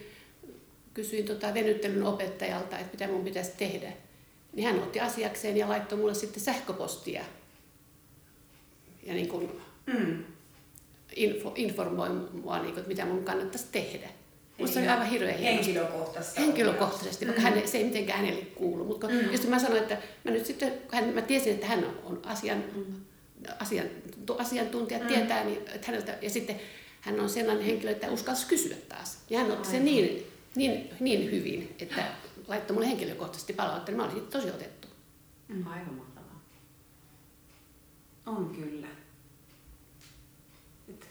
kysyin 0.94 1.24
tota 1.26 1.54
venyttelyn 1.54 2.02
opettajalta, 2.02 2.78
että 2.78 2.92
mitä 2.92 3.12
mun 3.12 3.24
pitäisi 3.24 3.52
tehdä. 3.58 3.92
Niin 4.52 4.66
hän 4.66 4.78
otti 4.82 5.00
asiakseen 5.00 5.56
ja 5.56 5.68
laittoi 5.68 5.98
mulle 5.98 6.14
sitten 6.14 6.42
sähköpostia 6.42 7.24
ja 9.02 9.14
niin 9.14 9.28
kuin 9.28 9.50
Mm. 9.87 10.24
Info, 11.16 11.53
informoi 11.57 12.09
mua, 12.33 12.59
niin 12.59 12.75
kuin, 12.75 12.88
mitä 12.88 13.05
mun 13.05 13.25
kannattaisi 13.25 13.66
tehdä. 13.72 14.09
Musta 14.59 14.75
se 14.75 14.79
oli 14.81 14.87
Eli 14.87 14.92
aivan 14.94 15.07
hirveän 15.11 15.38
hienosti. 15.38 15.66
Henkilökohtaista. 15.75 16.40
Henkilökohtaisesti, 16.40 17.27
vaikka 17.27 17.42
Mm. 17.42 17.55
hän, 17.55 17.68
se 17.68 17.79
ei 17.79 17.85
mitenkään 17.85 18.18
hänelle 18.18 18.44
kuulu. 18.44 18.85
Mutta 18.85 19.09
Mm. 19.09 19.33
just 19.33 19.48
mä 19.48 19.59
sanoin, 19.59 19.83
että 19.83 19.98
mä 20.25 20.31
nyt 20.31 20.46
sitten, 20.46 20.70
kun 20.70 20.81
hän, 20.92 21.05
mä 21.09 21.22
tiesin, 21.22 21.53
että 21.55 21.66
hän 21.66 21.87
on 22.05 22.20
asian, 22.25 22.64
asian, 23.59 23.87
tu- 24.27 24.37
asiantuntija, 24.38 25.01
Mm. 25.01 25.07
tietää, 25.07 25.44
niin, 25.44 25.59
että 25.59 25.87
häneltä, 25.87 26.18
ja 26.22 26.31
sitten 26.31 26.61
hän 27.01 27.20
on 27.20 27.29
sellainen 27.31 27.64
henkilö, 27.66 27.90
että 27.90 28.11
uskalsi 28.11 28.46
kysyä 28.46 28.77
taas. 28.88 29.18
Ja 29.31 29.38
hän 29.38 29.51
otti 29.51 29.68
sen 29.68 29.85
niin, 29.85 30.27
niin, 30.57 30.90
niin 31.01 31.31
hyvin, 31.31 31.75
että 31.81 32.05
laittoi 32.48 32.75
mulle 32.75 32.88
henkilökohtaisesti 32.88 33.53
palautteen. 33.53 33.96
Mä 33.96 34.05
olin 34.05 34.27
tosi 34.27 34.48
otettu. 34.51 34.88
Aivan 35.51 35.94
mahtavaa. 35.94 36.40
On 38.27 38.51
kyllä. 38.61 38.87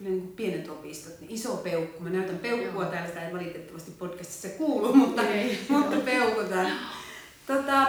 Kyllä 0.02 0.16
niin 0.16 0.34
pienet 0.36 0.70
opistot, 0.70 1.20
niin 1.20 1.32
iso 1.32 1.58
peukku. 1.58 2.04
Mä 2.04 2.10
näytän 2.10 2.40
peukkua 2.40 2.84
Joo. 2.84 2.92
täällä, 2.92 3.08
sitä 3.08 3.28
ei 3.28 3.34
valitettavasti 3.34 3.92
podcastissa 3.92 4.48
kuulu, 4.50 4.94
mutta, 5.08 5.22
Ei. 5.28 5.60
mutta 5.70 5.98
peukutaan. 5.98 6.72
Tota, 7.48 7.88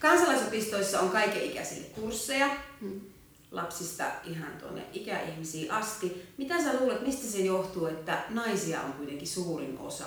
kansalaisopistoissa 0.00 1.00
on 1.00 1.10
kaikenikäisille 1.10 1.86
kursseja, 1.86 2.50
Mm. 2.80 3.00
lapsista 3.50 4.04
ihan 4.24 4.52
tuonne 4.60 4.82
ikäihmisiin 4.92 5.70
asti. 5.70 6.28
Mitä 6.38 6.62
sä 6.62 6.80
luulet, 6.80 7.00
mistä 7.02 7.26
se 7.26 7.38
johtuu, 7.38 7.86
että 7.86 8.24
naisia 8.28 8.80
on 8.80 8.92
kuitenkin 8.92 9.28
suurin 9.28 9.78
osa 9.78 10.06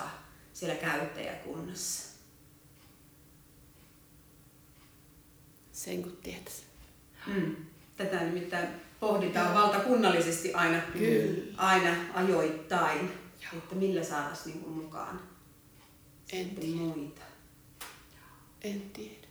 siellä 0.52 0.74
käyttäjäkunnassa? 0.76 2.08
Sen 5.72 6.02
kun 6.02 6.18
tietäisi. 6.22 6.62
Mm. 7.26 7.56
Tätä 7.96 8.20
nimittäin 8.24 8.68
pohditaan 9.00 9.54
valtakunnallisesti 9.54 10.54
aina, 10.54 10.80
Kyllä. 10.92 11.42
aina 11.56 11.96
ajoittain, 12.14 13.10
että 13.52 13.74
millä 13.74 14.04
saataisiin 14.04 14.54
niinku 14.54 14.70
mukaan 14.70 15.20
En 16.32 16.44
sitten 16.44 16.64
tiedä. 16.64 16.76
muita. 16.80 17.22
En 18.62 18.80
tiedä. 18.80 19.28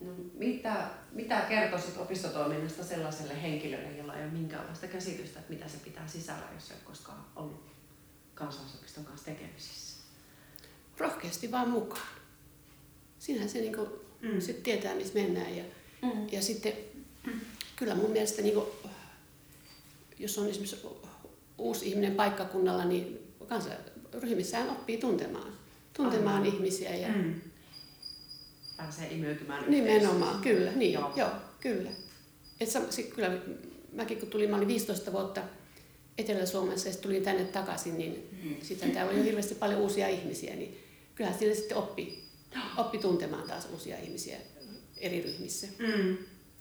No, 0.00 0.12
mitä, 0.34 0.88
mitä 1.12 1.40
kertoisit 1.40 1.96
opistotoiminnasta 1.96 2.84
sellaiselle 2.84 3.42
henkilölle, 3.42 3.90
jolla 3.98 4.14
ei 4.14 4.24
ole 4.24 4.32
minkäänlaista 4.32 4.86
käsitystä, 4.86 5.38
että 5.40 5.52
mitä 5.52 5.68
se 5.68 5.76
pitää 5.78 6.08
sisällä, 6.08 6.42
jos 6.54 6.70
ei 6.70 6.76
ole 6.76 6.84
koskaan 6.84 7.24
ollut 7.36 7.66
kansalaisopiston 8.34 9.04
kanssa 9.04 9.24
tekemisissä? 9.26 9.98
Rohkeasti 10.98 11.50
vaan 11.50 11.68
mukaan. 11.70 12.08
Siinähän 13.18 13.48
se 13.48 13.60
niinku, 13.60 14.08
Mm. 14.22 14.28
mm. 14.34 14.40
sit 14.40 14.62
tietää, 14.62 14.94
missä 14.94 15.14
mennään. 15.14 15.56
Ja, 15.56 15.64
Mm. 16.02 16.28
ja 16.32 16.42
sitten 16.42 16.72
kyllä 17.78 17.94
mun 17.94 18.10
mielestä, 18.10 18.42
niinku, 18.42 18.66
jos 20.18 20.38
on 20.38 20.48
esimerkiksi 20.48 20.86
uusi 21.58 21.88
ihminen 21.88 22.14
paikkakunnalla, 22.14 22.84
niin 22.84 23.18
kansa, 23.48 23.70
ryhmissään 24.22 24.70
oppii 24.70 24.98
tuntemaan, 24.98 25.52
tuntemaan 25.92 26.42
Aivan. 26.42 26.54
ihmisiä 26.56 26.96
ja 26.96 27.08
Mm. 27.08 27.34
Pääsee 28.76 29.08
imeytymään 29.12 29.70
nimenomaan, 29.70 30.40
kyllä, 30.40 30.72
niin, 30.72 30.92
Joo. 30.92 31.12
joo, 31.16 31.30
kyllä. 31.60 31.90
Et 32.60 32.70
sam, 32.70 32.82
sit, 32.90 33.14
kyllä 33.14 33.38
mäkin 33.92 34.18
kun 34.18 34.28
tulin, 34.30 34.50
mä 34.50 34.56
olin 34.56 34.68
15 34.68 35.12
vuotta 35.12 35.42
Etelä-Suomessa 36.18 36.88
ja 36.88 36.92
sitten 36.92 37.10
tulin 37.10 37.24
tänne 37.24 37.44
takaisin, 37.44 37.98
niin 37.98 38.28
Mm. 38.44 38.56
sitten 38.62 38.90
täällä 38.90 39.10
oli 39.10 39.18
jo 39.18 39.24
hirveästi 39.24 39.54
paljon 39.54 39.80
uusia 39.80 40.08
ihmisiä, 40.08 40.56
niin 40.56 40.78
kyllähän 41.14 41.38
siinä 41.38 41.54
sitten 41.54 41.76
oppi, 41.76 42.24
oppi 42.76 42.98
tuntemaan 42.98 43.48
taas 43.48 43.68
uusia 43.72 43.98
ihmisiä 43.98 44.36
eri 44.96 45.22
ryhmissä. 45.22 45.66
Mm. 45.78 46.16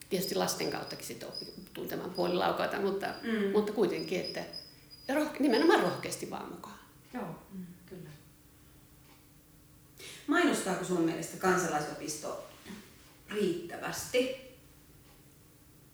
Tietysti 0.09 0.35
lasten 0.35 0.71
kauttakin 0.71 1.05
sitten 1.05 1.27
oppi 1.29 1.45
tuntemaan 1.73 2.09
puolilaukaita, 2.09 2.79
mutta, 2.81 3.07
Mm. 3.23 3.51
mutta 3.51 3.71
kuitenkin, 3.73 4.19
että 4.21 4.43
rohke, 5.15 5.39
nimenomaan 5.39 5.79
rohkeasti 5.83 6.29
vaan 6.29 6.49
mukaan. 6.51 6.79
Joo, 7.13 7.35
kyllä. 7.85 8.09
Mainostaako 10.27 10.85
sun 10.85 11.01
mielestä 11.01 11.37
kansalaisopisto 11.37 12.47
riittävästi 13.29 14.35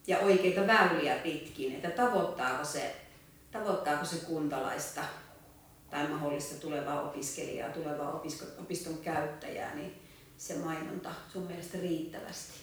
ja 0.08 0.20
oikeita 0.20 0.68
väyliä 0.68 1.16
pitkin, 1.16 1.76
että 1.76 1.90
tavoittaako 1.92 2.66
se, 2.66 2.96
tavoittaako 3.52 4.06
se 4.06 4.16
kuntalaista 4.16 5.02
tai 5.92 6.08
mahdollista 6.08 6.56
tulevaa 6.62 7.02
opiskelijaa, 7.02 7.70
tulevaa 7.70 8.22
opiston 8.60 8.98
käyttäjää, 8.98 9.76
niin 9.76 10.02
se 10.38 10.58
mainonta 10.58 11.10
sun 11.34 11.44
mielestä 11.44 11.78
riittävästi? 11.82 12.63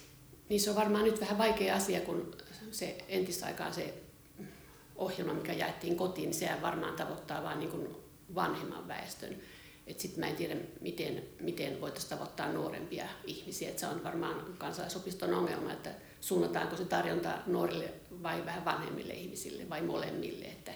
Niin 0.51 0.61
se 0.61 0.69
on 0.69 0.75
varmaan 0.75 1.03
nyt 1.03 1.21
vähän 1.21 1.37
vaikea 1.37 1.75
asia, 1.75 2.01
kun 2.01 2.31
se 2.71 2.97
entisaikaan 3.07 3.73
se 3.73 3.93
ohjelma, 4.95 5.33
mikä 5.33 5.53
jaettiin 5.53 5.95
kotiin, 5.95 6.29
niin 6.29 6.39
sehän 6.39 6.61
varmaan 6.61 6.95
tavoittaa 6.95 7.43
vain 7.43 7.59
niin 7.59 7.95
vanhemman 8.35 8.87
väestön. 8.87 9.37
Sitten 9.97 10.19
mä 10.19 10.27
en 10.27 10.35
tiedä, 10.35 10.55
miten, 10.81 11.23
miten 11.39 11.81
voitaisiin 11.81 12.09
tavoittaa 12.09 12.51
nuorempia 12.51 13.05
ihmisiä. 13.25 13.69
Et 13.69 13.79
se 13.79 13.87
on 13.87 14.03
varmaan 14.03 14.55
kansalaisopiston 14.57 15.33
ongelma, 15.33 15.73
että 15.73 15.91
suunnataanko 16.21 16.77
se 16.77 16.85
tarjonta 16.85 17.37
nuorille 17.47 17.93
vai 18.23 18.45
vähän 18.45 18.65
vanhemmille 18.65 19.13
ihmisille 19.13 19.69
vai 19.69 19.81
molemmille. 19.81 20.45
Että 20.45 20.71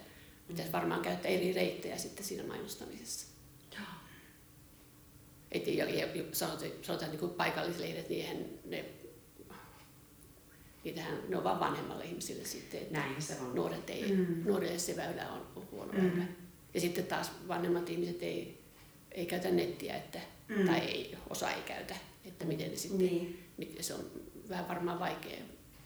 pitäisi 0.47 0.71
varmaan 0.71 1.01
käyttää 1.01 1.31
eri 1.31 1.53
reittejä 1.53 1.97
sitten 1.97 2.25
siinä 2.25 2.43
mainostamisessa. 2.43 3.27
Et, 5.51 5.67
ja, 5.67 5.89
ja, 5.89 6.07
sanotaan, 6.31 6.71
sanotaan 6.81 7.11
niin 7.11 7.19
kuin 7.19 7.31
paikallislehdet, 7.31 8.09
niin 8.09 8.21
eihän 8.21 8.45
ne, 8.65 8.85
niitähän, 10.85 11.19
ne 11.29 11.37
on 11.37 11.43
vaan 11.43 11.59
vanhemmalle 11.59 12.03
ihmisille 12.05 12.45
sitten. 12.45 12.79
Että 12.81 12.93
Näin 12.99 13.21
se 13.21 13.35
on. 13.41 13.55
nuoret 13.55 13.89
ei, 13.89 14.11
Mm. 14.15 14.25
nuorille 14.45 14.79
se 14.79 14.95
väylä 14.95 15.29
on 15.31 15.67
huono 15.71 15.93
Mm. 15.93 15.97
väylä. 16.03 16.23
Ja 16.73 16.81
sitten 16.81 17.05
taas 17.05 17.31
vanhemmat 17.47 17.89
ihmiset 17.89 18.23
ei, 18.23 18.61
ei 19.11 19.25
käytä 19.25 19.51
nettiä, 19.51 19.95
että, 19.95 20.19
Mm. 20.47 20.65
tai 20.65 20.79
ei, 20.79 21.17
osa 21.29 21.51
ei 21.51 21.61
käytä, 21.61 21.95
että 22.25 22.45
miten 22.45 22.69
ne 22.71 22.75
sitten, 22.75 22.99
Niin. 22.99 23.43
miten 23.57 23.83
se 23.83 23.93
on 23.93 24.05
vähän 24.49 24.67
varmaan 24.67 24.99
vaikea, 24.99 25.37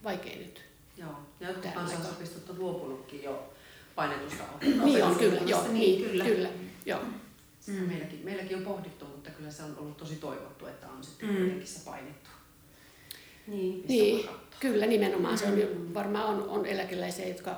vaikea 0.03 0.35
nyt. 0.37 0.61
Joo. 0.97 1.11
Ja 1.39 1.47
jotkut 1.47 1.73
kansalaisopistot 1.73 2.49
on 2.49 2.59
luopunutkin 2.59 3.23
jo 3.23 3.53
painetusta 3.95 4.43
Niin 4.85 5.03
on, 5.03 5.15
kyllä, 5.15 5.41
joo, 5.45 5.63
niin, 5.63 5.73
niin, 5.73 6.03
kyllä. 6.09 6.23
kyllä. 6.25 6.35
kyllä, 6.49 6.49
joo. 6.85 7.01
Mm. 7.67 7.73
Meilläkin, 7.73 8.19
meilläkin 8.23 8.57
on 8.57 8.63
pohdittu, 8.63 9.05
mutta 9.05 9.29
kyllä 9.29 9.51
se 9.51 9.63
on 9.63 9.77
ollut 9.77 9.97
tosi 9.97 10.15
toivottu, 10.15 10.65
että 10.65 10.87
on 10.87 11.03
sitten 11.03 11.29
Mm. 11.29 11.35
kuitenkin 11.37 11.67
se 11.67 11.79
painettu. 11.85 12.29
Niin. 13.49 13.85
Niin, 13.87 14.29
kyllä 14.59 14.85
nimenomaan. 14.85 15.37
Se 15.37 15.45
on, 15.45 15.51
Mm. 15.51 15.59
jo- 15.59 15.93
varmaan 15.93 16.25
on, 16.25 16.49
on 16.49 16.65
eläkeläisiä, 16.65 17.27
jotka 17.27 17.55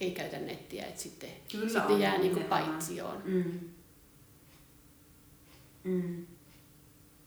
ei 0.00 0.10
käytä 0.10 0.38
nettiä, 0.38 0.84
että 0.86 1.00
sitten, 1.02 1.30
Kyllä 1.52 1.64
sitten 1.68 1.82
on, 1.94 2.00
jää 2.00 2.18
niin 2.18 2.32
kuin 2.32 2.42
nimenomaan. 2.42 2.70
paitsioon. 2.72 3.22
Mm. 3.24 3.60
Mm. 5.84 6.26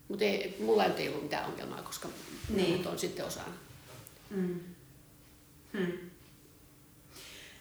Mutta 0.07 0.23
ei, 0.25 0.57
mulla 0.59 0.85
ei 0.85 1.07
ollut 1.09 1.23
mitään 1.23 1.45
ongelmaa, 1.49 1.81
koska 1.81 2.07
Niin. 2.49 2.73
muut 2.73 2.85
on 2.85 2.99
sitten 2.99 3.25
osana. 3.25 3.53
Mm. 4.29 4.59
Hmm. 5.73 5.91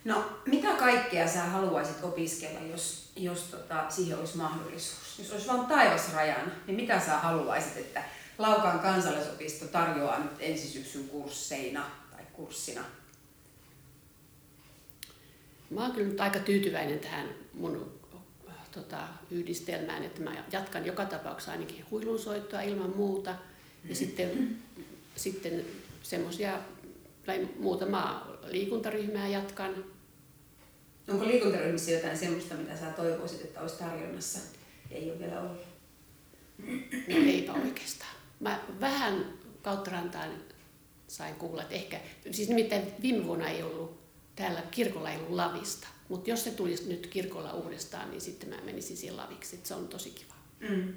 No, 0.05 0.25
mitä 0.47 0.73
kaikkea 0.75 1.29
sä 1.29 1.43
haluaisit 1.45 2.05
opiskella, 2.05 2.61
jos, 2.61 3.13
jos 3.17 3.41
tota, 3.43 3.85
siihen 3.91 4.19
olisi 4.19 4.37
mahdollisuus? 4.37 5.19
Jos 5.19 5.33
olisi 5.33 5.49
vain 5.49 5.67
taivas 5.67 6.13
rajana, 6.15 6.51
niin 6.67 6.77
mitä 6.77 7.01
sä 7.01 7.19
haluaisit, 7.19 7.77
että 7.77 8.03
Laukaan 8.41 8.81
kansalaisopisto 8.81 9.67
tarjoaa 9.67 10.19
nyt 10.19 10.33
ensi 10.39 10.69
syksyn 10.69 11.09
kursseina 11.09 11.91
tai 12.11 12.25
kurssina? 12.33 12.85
Mä 15.71 15.83
oon 15.83 15.93
kyllä 15.93 16.09
nyt 16.09 16.21
aika 16.21 16.39
tyytyväinen 16.39 16.99
tähän 16.99 17.29
mun 17.53 18.01
tota, 18.73 19.09
yhdistelmään, 19.31 20.05
että 20.05 20.23
mä 20.23 20.45
jatkan 20.53 20.87
joka 20.87 21.05
tapauksessa 21.05 21.53
ainakin 21.53 21.85
huilunsoittoa 21.91 22.61
ilman 22.61 22.97
muuta. 22.97 23.35
Ja 23.89 23.95
sitten, 23.95 24.57
sitten 25.17 25.65
semmoisia, 26.03 26.59
tai 27.27 27.49
muutamaa 27.59 28.37
liikuntaryhmää 28.47 29.29
jatkan. 29.29 29.85
Onko 31.09 31.27
liikuntaryhmissä 31.27 31.91
jotain 31.91 32.19
semmoista, 32.19 32.55
mitä 32.55 32.77
sä 32.77 32.91
toivoisit, 32.91 33.41
että 33.41 33.61
olisi 33.61 33.79
tarjonnassa? 33.79 34.39
Ei 34.91 35.11
ole 35.11 35.19
vielä 35.19 35.41
ollut. 35.41 35.61
No 37.09 37.17
eipä 37.27 37.53
oikeastaan. 37.53 38.20
Mä 38.41 38.61
vähän 38.81 39.33
kautta 39.63 39.91
rantaan 39.91 40.31
sain 41.09 41.35
kuulla, 41.35 41.63
että 41.63 41.75
ehkä, 41.75 42.01
siis 42.31 42.49
nimittäin 42.49 42.83
viime 43.03 43.27
vuonna 43.27 43.49
ei 43.49 43.63
ollut, 43.63 44.01
täällä 44.37 44.63
kirkolla 44.71 45.11
ei 45.11 45.17
ollut 45.17 45.31
lavista. 45.31 45.89
Mutta 46.09 46.31
jos 46.31 46.45
se 46.45 46.51
tulisi 46.51 46.89
nyt 46.89 47.07
kirkolla 47.07 47.53
uudestaan, 47.53 48.11
niin 48.11 48.21
sitten 48.21 48.49
mä 48.49 48.57
menisin 48.65 48.97
siihen 48.97 49.17
laviksi. 49.17 49.57
että 49.57 49.69
se 49.69 49.75
on 49.75 49.89
tosi 49.89 50.11
kiva. 50.11 50.35
Mm. 50.61 50.95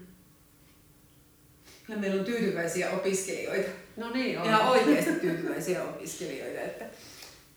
Ja 1.88 1.98
meillä 1.98 2.20
on 2.20 2.26
tyytyväisiä 2.26 2.92
opiskelijoita. 2.92 3.70
No 3.98 4.10
niin, 4.10 4.40
on. 4.40 4.46
Ihan 4.46 4.70
oikeasti 4.70 5.14
tyytyväisiä 5.14 5.84
opiskelijoita. 5.84 6.62
Että, 6.62 6.86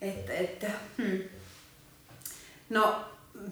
että, 0.01 0.33
että, 0.33 0.70
hmm. 0.99 1.18
No, 2.70 3.05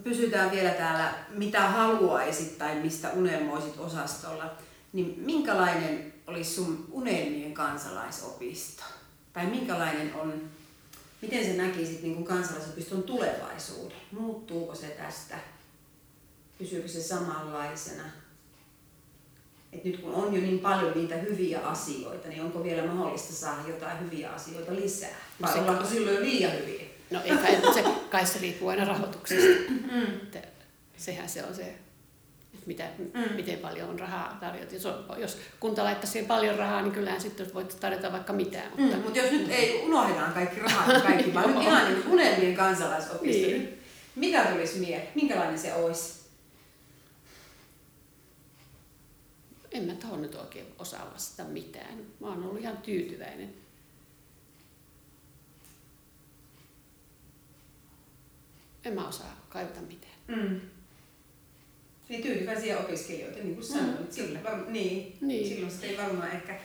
pysytään 0.03 0.51
vielä 0.51 0.69
täällä, 0.69 1.13
mitä 1.29 1.61
haluaisit 1.61 2.57
tai 2.57 2.75
mistä 2.75 3.09
unelmoisit 3.09 3.77
osastolla. 3.77 4.57
Niin 4.93 5.13
minkälainen 5.17 6.13
olisi 6.27 6.53
sun 6.55 6.87
unelmien 6.91 7.53
kansalaisopisto? 7.53 8.83
Tai 9.33 9.45
minkälainen 9.45 10.15
on, 10.15 10.41
miten 11.21 11.45
sä 11.45 11.53
näkisit 11.63 12.01
niin 12.01 12.15
kuin 12.15 12.25
kansalaisopiston 12.25 13.03
tulevaisuuden? 13.03 13.97
Muuttuuko 14.11 14.75
se 14.75 14.87
tästä? 14.87 15.35
Pysyykö 16.57 16.87
se 16.87 17.03
samanlaisena? 17.03 18.03
Et 19.73 19.83
nyt 19.85 19.97
kun 20.01 20.13
on 20.13 20.33
jo 20.35 20.41
niin 20.41 20.59
paljon 20.59 20.91
niitä 20.95 21.15
hyviä 21.15 21.59
asioita, 21.59 22.27
niin 22.27 22.41
onko 22.41 22.63
vielä 22.63 22.85
mahdollista 22.85 23.33
saada 23.33 23.67
jotain 23.67 23.99
hyviä 23.99 24.29
asioita 24.31 24.75
lisää? 24.75 25.15
Vai 25.41 25.53
Se- 25.53 25.59
ollaanko 25.59 25.85
silloin 25.89 26.15
jo 26.15 26.21
liian 26.21 26.51
hyviä? 26.51 26.85
No 27.11 27.21
ei 27.23 27.37
kai, 27.37 27.73
se, 27.73 27.83
kai 28.09 28.25
se 28.25 28.39
riippuu 28.39 28.67
aina 28.69 28.85
rahoituksesta. 28.85 29.71
Mm. 29.71 30.07
Sehän 30.97 31.29
se 31.29 31.43
on 31.43 31.55
se, 31.55 31.75
mitä, 32.65 32.87
Mm. 33.13 33.35
miten 33.35 33.59
paljon 33.59 33.89
on 33.89 33.99
rahaa 33.99 34.37
tarjota. 34.39 34.73
Jos, 34.75 34.85
on, 34.85 35.05
jos 35.17 35.37
kunta 35.59 35.83
laittaa 35.83 36.09
siihen 36.11 36.27
paljon 36.27 36.57
rahaa, 36.57 36.81
niin 36.81 36.91
kyllähän 36.93 37.21
sitten 37.21 37.53
voit 37.53 37.77
tarjota 37.79 38.11
vaikka 38.11 38.33
mitään. 38.33 38.71
Mutta 38.77 38.97
Mm, 38.97 39.03
mutta 39.03 39.19
jos 39.19 39.31
nyt 39.31 39.49
ei 39.49 39.83
unohdetaan 39.85 40.33
kaikki 40.33 40.59
rahat 40.59 40.93
ja 40.93 40.99
kaikki, 41.01 41.33
vaan 41.33 41.49
nyt 41.53 41.61
ihan 41.63 41.93
niin 41.93 42.07
unelmien 42.07 42.55
kansalaisopisto, 42.55 43.47
Niin. 43.47 43.61
niin. 43.61 43.79
mitä 44.15 44.45
tulisi 44.45 44.79
mieleen? 44.79 45.07
Minkälainen 45.15 45.59
se 45.59 45.73
olisi? 45.73 46.25
en 49.71 49.83
mä 49.83 49.93
tuohon 49.93 50.21
nyt 50.21 50.35
oikein 50.35 50.65
osaa 50.79 51.11
vastata 51.13 51.49
mitään. 51.49 51.97
Mä 52.19 52.27
oon 52.27 52.43
ollut 52.43 52.61
ihan 52.61 52.77
tyytyväinen. 52.77 53.53
En 58.85 58.93
mä 58.93 59.07
osaa 59.07 59.45
kaivata 59.49 59.81
mitään. 59.81 60.13
Mm. 60.27 60.61
Niin 62.09 62.21
tyytyväisiä 62.23 62.77
opiskelijoita, 62.79 63.39
niin 63.39 63.55
kuin 63.55 63.65
sanoit. 63.65 63.99
Mm, 63.99 64.07
Silloin, 64.11 64.43
var, 64.43 64.57
niin, 64.67 65.17
Niin. 65.21 65.47
silloin 65.47 65.71
sitä 65.71 65.85
ei 65.85 65.97
varmaan 65.97 66.31
ehkä 66.31 66.59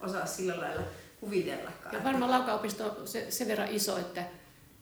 osaa 0.00 0.26
sillä 0.26 0.56
lailla 0.60 0.82
kuvitellakaan. 1.20 1.94
Ja 1.94 2.04
varmaan 2.04 2.30
Laukaopisto 2.30 2.96
on 3.00 3.08
se, 3.08 3.30
sen 3.30 3.48
verran 3.48 3.68
iso, 3.68 3.98
että, 3.98 4.24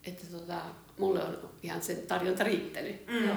että 0.06 0.26
tota, 0.26 0.60
mulle 0.98 1.22
on 1.24 1.50
ihan 1.62 1.82
sen 1.82 1.96
tarjonta 1.96 2.44
riittänyt. 2.44 3.06
Mm. 3.06 3.28
Joo. 3.28 3.36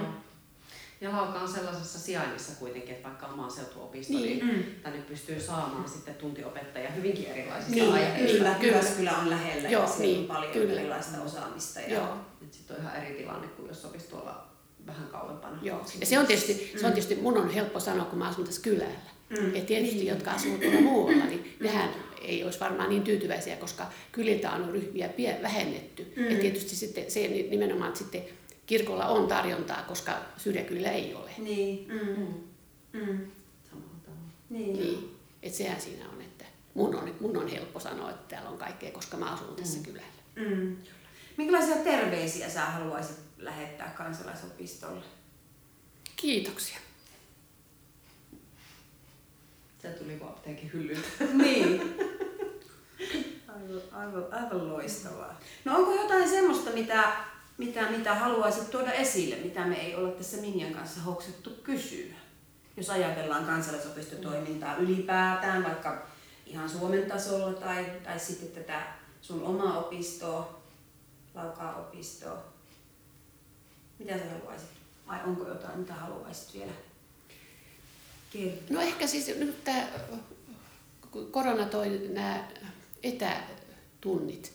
Ja 1.02 1.12
Lauka 1.12 1.40
on 1.40 1.48
sellaisessa 1.50 2.00
sijainnissa 2.00 2.52
kuitenkin, 2.60 2.92
että 2.96 3.08
vaikka 3.08 3.26
on 3.28 3.38
maaseutuopisto, 3.38 4.14
niin, 4.14 4.24
Niin. 4.48 4.56
Mm. 4.58 4.64
tänne 4.84 5.02
pystyy 5.02 5.40
saamaan 5.42 5.90
sitten 5.90 6.16
tuntiopettajia 6.16 6.92
hyvinkin 6.92 7.26
erilaisista 7.28 7.76
Niin, 7.76 7.94
aiheista. 7.94 8.38
Kyllä, 8.38 8.56
Kyllä. 8.60 8.68
Jyväskylä 8.78 9.18
on 9.18 9.30
lähellä 9.30 9.70
Joo, 9.70 9.82
ja 9.84 9.88
siellä 9.90 10.06
niin, 10.06 10.20
on 10.20 10.26
paljon 10.36 10.52
kyllä. 10.54 10.74
erilaista 10.82 11.22
osaamista. 11.22 11.80
Ja 11.80 11.94
Joo. 11.94 12.18
Sitten 12.52 12.76
on 12.78 12.82
ihan 12.84 12.96
eri 12.96 13.16
tilanne 13.16 13.48
kuin 13.48 13.68
jos 13.68 13.86
olisi 13.86 14.08
tuolla 14.08 14.48
vähän 14.88 15.08
kauempana. 15.08 15.60
Joo. 15.62 15.86
Ja 16.00 16.06
se 16.06 16.20
on, 16.20 16.28
tietysti, 16.28 16.72
se 16.80 16.86
on 16.86 16.94
tietysti, 16.94 17.16
mun 17.16 17.38
on 17.38 17.50
helppo 17.50 17.80
sanoa, 17.80 18.06
kun 18.06 18.20
mä 18.20 18.28
asun 18.28 18.46
tässä 18.46 18.62
kylällä. 18.62 19.16
Mm. 19.30 19.56
Ja 19.56 19.62
tietysti, 19.62 19.96
Niin. 19.96 20.08
jotka 20.08 20.32
asuu 20.32 20.58
tuolla 20.58 20.82
muualla, 20.82 21.26
niin 21.26 21.56
nehän 21.60 21.90
ei 22.22 22.44
olisi 22.44 22.60
varmaan 22.60 22.90
niin 22.90 23.02
tyytyväisiä, 23.04 23.56
koska 23.56 23.86
kyliltä 24.12 24.52
on 24.52 24.70
ryhmiä 24.72 25.10
vähennetty. 25.42 26.14
Mm. 26.16 26.24
Ja 26.32 26.40
tietysti 26.40 26.76
sitten 26.76 27.12
se 27.12 27.28
nimenomaan 27.28 27.88
että 27.88 27.98
sitten 28.00 28.24
kirkolla 28.66 29.06
on 29.08 29.28
tarjontaa, 29.28 29.84
koska 29.88 30.12
syrjäkylillä 30.38 30.92
ei 30.92 31.14
ole. 31.14 31.30
Niin. 31.38 31.88
Mm. 31.92 32.24
Mm. 32.94 33.08
Mm. 33.08 33.20
Niin. 34.50 34.74
Niin, 34.74 35.16
että 35.44 35.58
sehän 35.58 35.82
siinä 35.82 36.06
on, 36.10 36.22
että 36.22 36.46
mun 36.74 36.96
on, 36.96 37.16
mun 37.20 37.38
on 37.38 37.48
helppo 37.48 37.80
sanoa, 37.80 38.10
että 38.10 38.36
täällä 38.36 38.50
on 38.50 38.58
kaikkea, 38.58 38.92
koska 38.92 39.18
mä 39.18 39.26
asun 39.34 39.56
tässä 39.56 39.78
Mm. 39.78 39.84
kylällä. 39.84 40.08
Mm. 40.36 40.76
Minkälaisia 41.38 41.76
terveisiä 41.76 42.50
sä 42.50 42.66
haluaisit 42.66 43.16
lähettää 43.46 43.94
kansalaisopistolle? 43.98 45.06
Kiitoksia. 46.16 46.78
Se 49.82 49.88
tuli 49.88 50.16
kuin 50.18 50.30
apteekin 50.30 50.74
hyllyltä. 50.74 51.08
Niin. 51.34 51.82
Aivan, 53.56 53.82
aivan, 53.92 54.34
aivan 54.34 54.70
loistavaa. 54.70 55.40
No 55.66 55.76
onko 55.78 55.94
jotain 56.02 56.30
semmoista, 56.30 56.70
mitä, 56.70 57.14
mitä, 57.58 57.90
mitä 57.90 58.16
haluaisit 58.16 58.72
tuoda 58.72 58.92
esille, 58.92 59.36
mitä 59.36 59.66
me 59.66 59.76
ei 59.76 59.96
olla 59.96 60.12
tässä 60.12 60.38
Minjan 60.38 60.74
kanssa 60.74 61.02
hoksettu 61.02 61.50
kysyä? 61.50 62.16
Jos 62.78 62.90
ajatellaan 62.90 63.46
kansalaisopistotoimintaa 63.46 64.76
ylipäätään, 64.76 65.64
vaikka 65.64 66.08
ihan 66.46 66.70
Suomen 66.70 67.06
tasolla 67.06 67.54
tai, 67.54 67.86
tai 68.04 68.20
sitten 68.20 68.64
tätä 68.64 68.88
sun 69.22 69.44
omaa 69.44 69.80
opistoa, 69.80 70.62
laukaa 71.34 71.76
opistoa. 71.76 72.55
Mitä 74.00 74.18
sä 74.18 74.26
haluaisit? 74.30 74.70
Vai 75.08 75.20
onko 75.24 75.48
jotain, 75.48 75.80
mitä 75.80 75.94
haluaisit 75.94 76.54
vielä 76.54 76.72
kertoa? 78.34 78.78
No 78.78 78.82
ehkä 78.82 79.08
siis 79.08 79.28
nyt 79.28 79.64
tämä, 79.64 79.88
kun 81.12 81.32
korona 81.32 81.66
toi 81.66 82.10
nämä 82.14 82.48
etätunnit, 83.04 84.54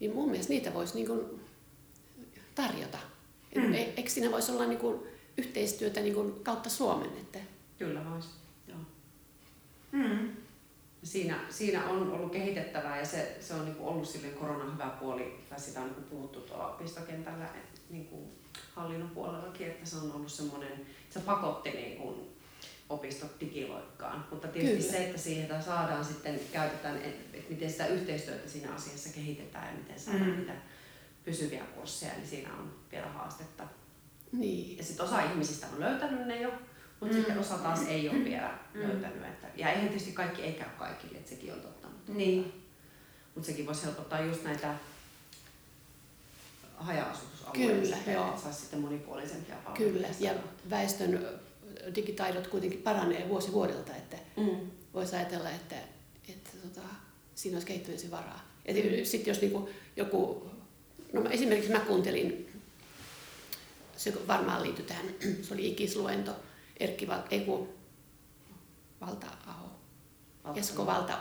niin 0.00 0.14
mun 0.14 0.30
mielestä 0.30 0.52
niitä 0.52 0.74
voisi 0.74 0.94
niin 0.94 1.06
kuin 1.06 1.40
tarjota. 2.54 2.98
Mm. 3.54 3.72
Eikö 3.72 4.10
siinä 4.10 4.30
voisi 4.30 4.52
olla 4.52 4.66
niin 4.66 4.78
kuin 4.78 5.00
yhteistyötä 5.38 6.00
niin 6.00 6.14
kuin 6.14 6.44
kautta 6.44 6.70
Suomen? 6.70 7.10
Että 7.20 7.38
Kyllä 7.78 8.10
voisi. 8.10 8.28
Joo. 8.68 8.78
Mm. 9.92 10.28
Siinä, 11.02 11.40
siinä 11.50 11.88
on 11.88 12.12
ollut 12.12 12.32
kehitettävää 12.32 12.98
ja 12.98 13.06
se, 13.06 13.36
se 13.40 13.54
on 13.54 13.64
niinku 13.64 13.88
ollut 13.88 14.08
silleen 14.08 14.34
koronan 14.34 14.72
hyvä 14.72 14.90
puoli, 15.00 15.40
tai 15.50 15.60
sitä 15.60 15.80
on 15.80 15.86
niinku 15.86 16.02
puhuttu 16.02 16.40
tuolla 16.40 16.68
opistokentällä 16.68 17.46
et, 17.46 17.82
niinku 17.90 18.32
hallinnon 18.74 19.10
puolellakin, 19.10 19.66
että 19.66 19.86
se 19.86 19.96
on 19.96 20.12
ollut 20.12 20.32
semmoinen, 20.32 20.86
se 21.10 21.20
pakotti 21.20 21.70
niinku 21.70 22.28
opistot 22.88 23.40
digiloikkaan. 23.40 24.24
Mutta 24.30 24.48
tietysti 24.48 24.76
Kyllä. 24.78 24.90
se, 24.92 25.04
että 25.06 25.18
siihen 25.18 25.62
saadaan 25.62 26.04
sitten, 26.04 26.40
käytetään, 26.52 26.96
että 26.96 27.36
et 27.38 27.50
miten 27.50 27.70
sitä 27.70 27.86
yhteistyötä 27.86 28.48
siinä 28.48 28.72
asiassa 28.74 29.08
kehitetään 29.14 29.66
ja 29.66 29.72
miten 29.82 30.00
saadaan 30.00 30.30
Mm. 30.30 30.36
niitä 30.36 30.52
pysyviä 31.24 31.64
kursseja, 31.64 32.12
niin 32.14 32.26
siinä 32.26 32.52
on 32.54 32.72
vielä 32.92 33.06
haastetta. 33.08 33.64
niin, 34.32 34.76
Ja 34.78 34.84
sitten 34.84 35.06
osa 35.06 35.22
ihmisistä 35.22 35.66
on 35.74 35.80
löytänyt 35.80 36.26
ne 36.26 36.40
jo, 36.42 36.50
mutta 37.00 37.16
Mm. 37.16 37.20
sitten 37.22 37.38
osa 37.38 37.58
taas 37.58 37.82
ei 37.88 38.08
ole 38.08 38.24
vielä 38.24 38.58
Mm. 38.74 38.80
löytänyt. 38.80 39.24
Että, 39.24 39.46
ja 39.56 39.68
eihän 39.70 39.88
tietysti 39.88 40.12
kaikki 40.12 40.42
ei 40.42 40.52
käy 40.52 40.68
kaikille, 40.78 41.18
että 41.18 41.30
sekin 41.30 41.52
on 41.52 41.60
totta. 41.60 41.88
Mutta, 41.88 42.12
Niin. 42.12 42.62
mutta 43.34 43.46
sekin 43.46 43.66
voisi 43.66 43.84
helpottaa 43.84 44.20
just 44.20 44.44
näitä 44.44 44.74
haja-asutusalueita, 46.80 47.52
Kyllä, 47.82 47.96
sitten, 47.96 48.14
joo. 48.14 48.28
että 48.28 48.42
saisi 48.42 48.60
sitten 48.60 48.80
monipuolisempia 48.80 49.54
palveluita. 49.64 49.92
kyllä. 49.92 50.08
Ja 50.20 50.34
väestön 50.70 51.26
digitaidot 51.94 52.46
kuitenkin 52.46 52.82
paranee 52.82 53.28
vuosi 53.28 53.52
vuodelta, 53.52 53.96
että 53.96 54.16
Mm. 54.36 54.70
voisi 54.94 55.16
ajatella, 55.16 55.50
että, 55.50 55.76
että 56.28 56.50
tota, 56.62 56.86
siinä 57.34 57.54
olisi 57.56 57.66
kehittymisen 57.66 58.10
varaa. 58.10 58.44
Mm. 58.68 59.04
Sitten 59.04 59.30
jos 59.30 59.40
niinku 59.40 59.70
joku, 59.96 60.50
no 61.12 61.30
esimerkiksi 61.30 61.72
mä 61.72 61.78
kuuntelin, 61.80 62.52
se 63.96 64.12
varmaan 64.26 64.62
liittyy 64.62 64.84
tähän, 64.84 65.06
se 65.42 65.54
oli 65.54 65.68
ikisluento, 65.68 66.32
Erkki 66.80 67.08
Val, 67.08 67.20
ei 67.30 67.40
kun, 67.40 67.68
Valta-aho, 69.00 69.68
Esko 70.54 70.86
Valta, 70.86 71.18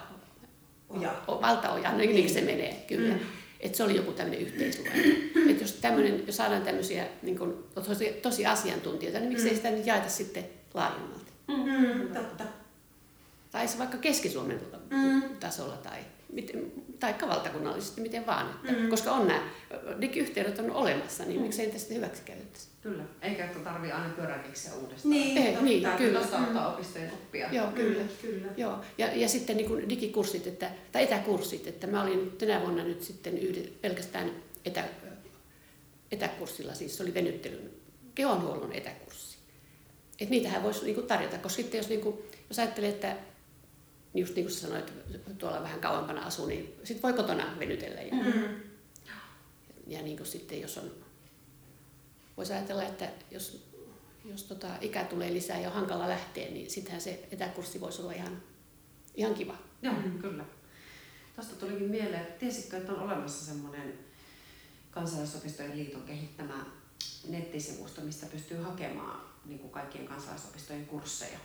Oja. 0.89 1.21
Valtaoja, 1.27 1.91
no 1.91 1.97
niin 1.97 2.29
se 2.29 2.41
menee, 2.41 2.85
kyllä. 2.87 3.13
Mm. 3.13 3.19
Että 3.59 3.77
se 3.77 3.83
oli 3.83 3.95
joku 3.95 4.11
tämmöinen 4.11 4.41
yhteisluento. 4.41 4.99
Että 5.49 5.63
jos, 5.63 5.73
tämmönen, 5.73 6.23
jos 6.27 6.37
saadaan 6.37 6.61
tämmöisiä 6.61 7.07
niin 7.21 7.37
kun, 7.39 7.67
tosi, 7.75 8.11
tosi 8.11 8.45
asiantuntijoita, 8.45 9.19
niin 9.19 9.29
miksei 9.29 9.49
Mm. 9.51 9.55
sitä 9.55 9.71
nyt 9.71 9.85
jaeta 9.85 10.09
sitten 10.09 10.45
laajemmalti. 10.73 11.31
Mm, 11.47 12.13
totta. 12.13 12.43
Tai 13.51 13.67
se 13.67 13.77
vaikka 13.77 13.97
Keski-Suomen 13.97 14.59
Mm. 14.89 15.21
tasolla 15.39 15.77
tai, 15.77 15.99
miten, 16.33 16.71
tai 16.99 17.15
valtakunnallisesti, 17.27 18.01
miten 18.01 18.25
vaan. 18.25 18.49
Että, 18.49 18.81
Mm. 18.81 18.89
Koska 18.89 19.11
on 19.11 19.27
nämä 19.27 19.41
digiyhteydet 20.01 20.59
on 20.59 20.71
olemassa, 20.71 21.25
niin 21.25 21.35
Mm. 21.37 21.41
miksei 21.43 21.65
niitä 21.65 21.79
sitten 21.79 21.97
hyväksi 21.97 22.21
käytettäisi. 22.25 22.67
Kyllä, 22.81 23.03
eikä 23.21 23.45
että 23.45 23.59
tarvitse 23.59 23.93
aina 23.95 24.13
pyörää 24.15 24.39
keksiä 24.39 24.73
uudestaan. 24.73 25.09
Niin, 25.09 25.37
Ei, 25.37 25.45
totta. 25.45 25.61
niin, 25.65 25.83
Täytyy 25.83 26.07
kyllä. 26.07 26.19
tuosta 26.19 26.37
ottaa 26.39 26.73
opistojen 26.73 27.11
oppia. 27.13 27.49
Joo, 27.51 27.67
kyllä. 27.67 28.03
Mm, 28.03 28.09
kyllä. 28.21 28.47
Joo, 28.57 28.77
ja, 28.97 29.15
ja 29.15 29.29
sitten 29.29 29.57
niin 29.57 29.67
kuin 29.69 29.89
digikurssit, 29.89 30.47
että, 30.47 30.71
tai 30.91 31.03
etäkurssit, 31.03 31.67
että 31.67 31.87
mä 31.87 32.03
olin 32.03 32.31
tänä 32.37 32.61
vuonna 32.61 32.83
nyt 32.83 33.03
sitten 33.03 33.37
yhde, 33.37 33.69
pelkästään 33.81 34.31
etä, 34.65 34.83
etäkurssilla, 36.11 36.73
siis 36.73 36.97
se 36.97 37.03
oli 37.03 37.13
venyttelyn, 37.13 37.69
kehonhuollon 38.15 38.71
etäkurssi. 38.73 39.37
Että 40.19 40.31
niitähän 40.31 40.63
voisi 40.63 40.83
niin 40.85 40.95
kuin 40.95 41.07
tarjota, 41.07 41.37
koska 41.37 41.55
sitten 41.61 41.77
jos, 41.77 41.89
niin 41.89 42.01
kuin, 42.01 42.17
jos 42.49 42.59
ajattelee, 42.59 42.89
että 42.89 43.15
just 44.13 44.35
niin 44.35 44.45
kuin 44.45 44.55
sanoit, 44.55 44.93
tuolla 45.37 45.63
vähän 45.63 45.79
kauempana 45.79 46.21
asuu, 46.25 46.45
niin 46.45 46.75
sitten 46.83 47.01
voi 47.01 47.13
kotona 47.13 47.55
venytellä. 47.59 48.01
Ja, 48.01 48.15
Mm. 48.15 48.55
ja 49.87 50.01
niin 50.01 50.17
kuin 50.17 50.27
sitten 50.27 50.61
jos 50.61 50.77
on, 50.77 50.91
voisi 52.37 52.53
ajatella, 52.53 52.83
että 52.83 53.09
jos, 53.31 53.67
jos 54.25 54.43
tota 54.43 54.67
ikä 54.81 55.03
tulee 55.03 55.33
lisää 55.33 55.59
ja 55.59 55.67
on 55.67 55.73
hankala 55.75 56.09
lähteä, 56.09 56.49
niin 56.49 56.69
sittenhän 56.71 57.01
se 57.01 57.27
etäkurssi 57.31 57.81
voisi 57.81 58.01
olla 58.01 58.11
ihan, 58.11 58.41
ihan 59.15 59.33
kiva. 59.33 59.55
Joo, 59.81 59.95
kyllä. 60.21 60.43
Tuosta 61.35 61.55
tulikin 61.55 61.89
mieleen, 61.89 62.21
että 62.21 62.39
tiesitkö, 62.39 62.77
että 62.77 62.91
on 62.93 62.99
olemassa 62.99 63.45
semmoinen 63.45 63.99
kansalaisopistojen 64.91 65.77
liiton 65.77 66.01
kehittämä 66.01 66.65
nettisivusto, 67.29 68.01
mistä 68.01 68.25
pystyy 68.25 68.57
hakemaan 68.57 69.21
niin 69.45 69.59
kuin 69.59 69.71
kaikkien 69.71 70.07
kansalaisopistojen 70.07 70.85
kursseja. 70.85 71.39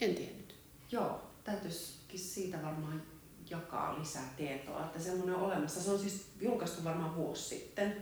En 0.00 0.14
tiennyt. 0.14 0.54
Joo, 0.92 1.29
täytyisikin 1.44 2.20
siitä 2.20 2.62
varmaan 2.62 3.02
jakaa 3.50 3.98
lisää 4.00 4.34
tietoa, 4.36 4.84
että 4.84 4.98
semmoinen 5.00 5.34
on 5.34 5.42
olemassa. 5.42 5.82
Se 5.82 5.90
on 5.90 5.98
siis 5.98 6.26
julkaistu 6.40 6.84
varmaan 6.84 7.16
vuosi 7.16 7.42
sitten. 7.48 7.96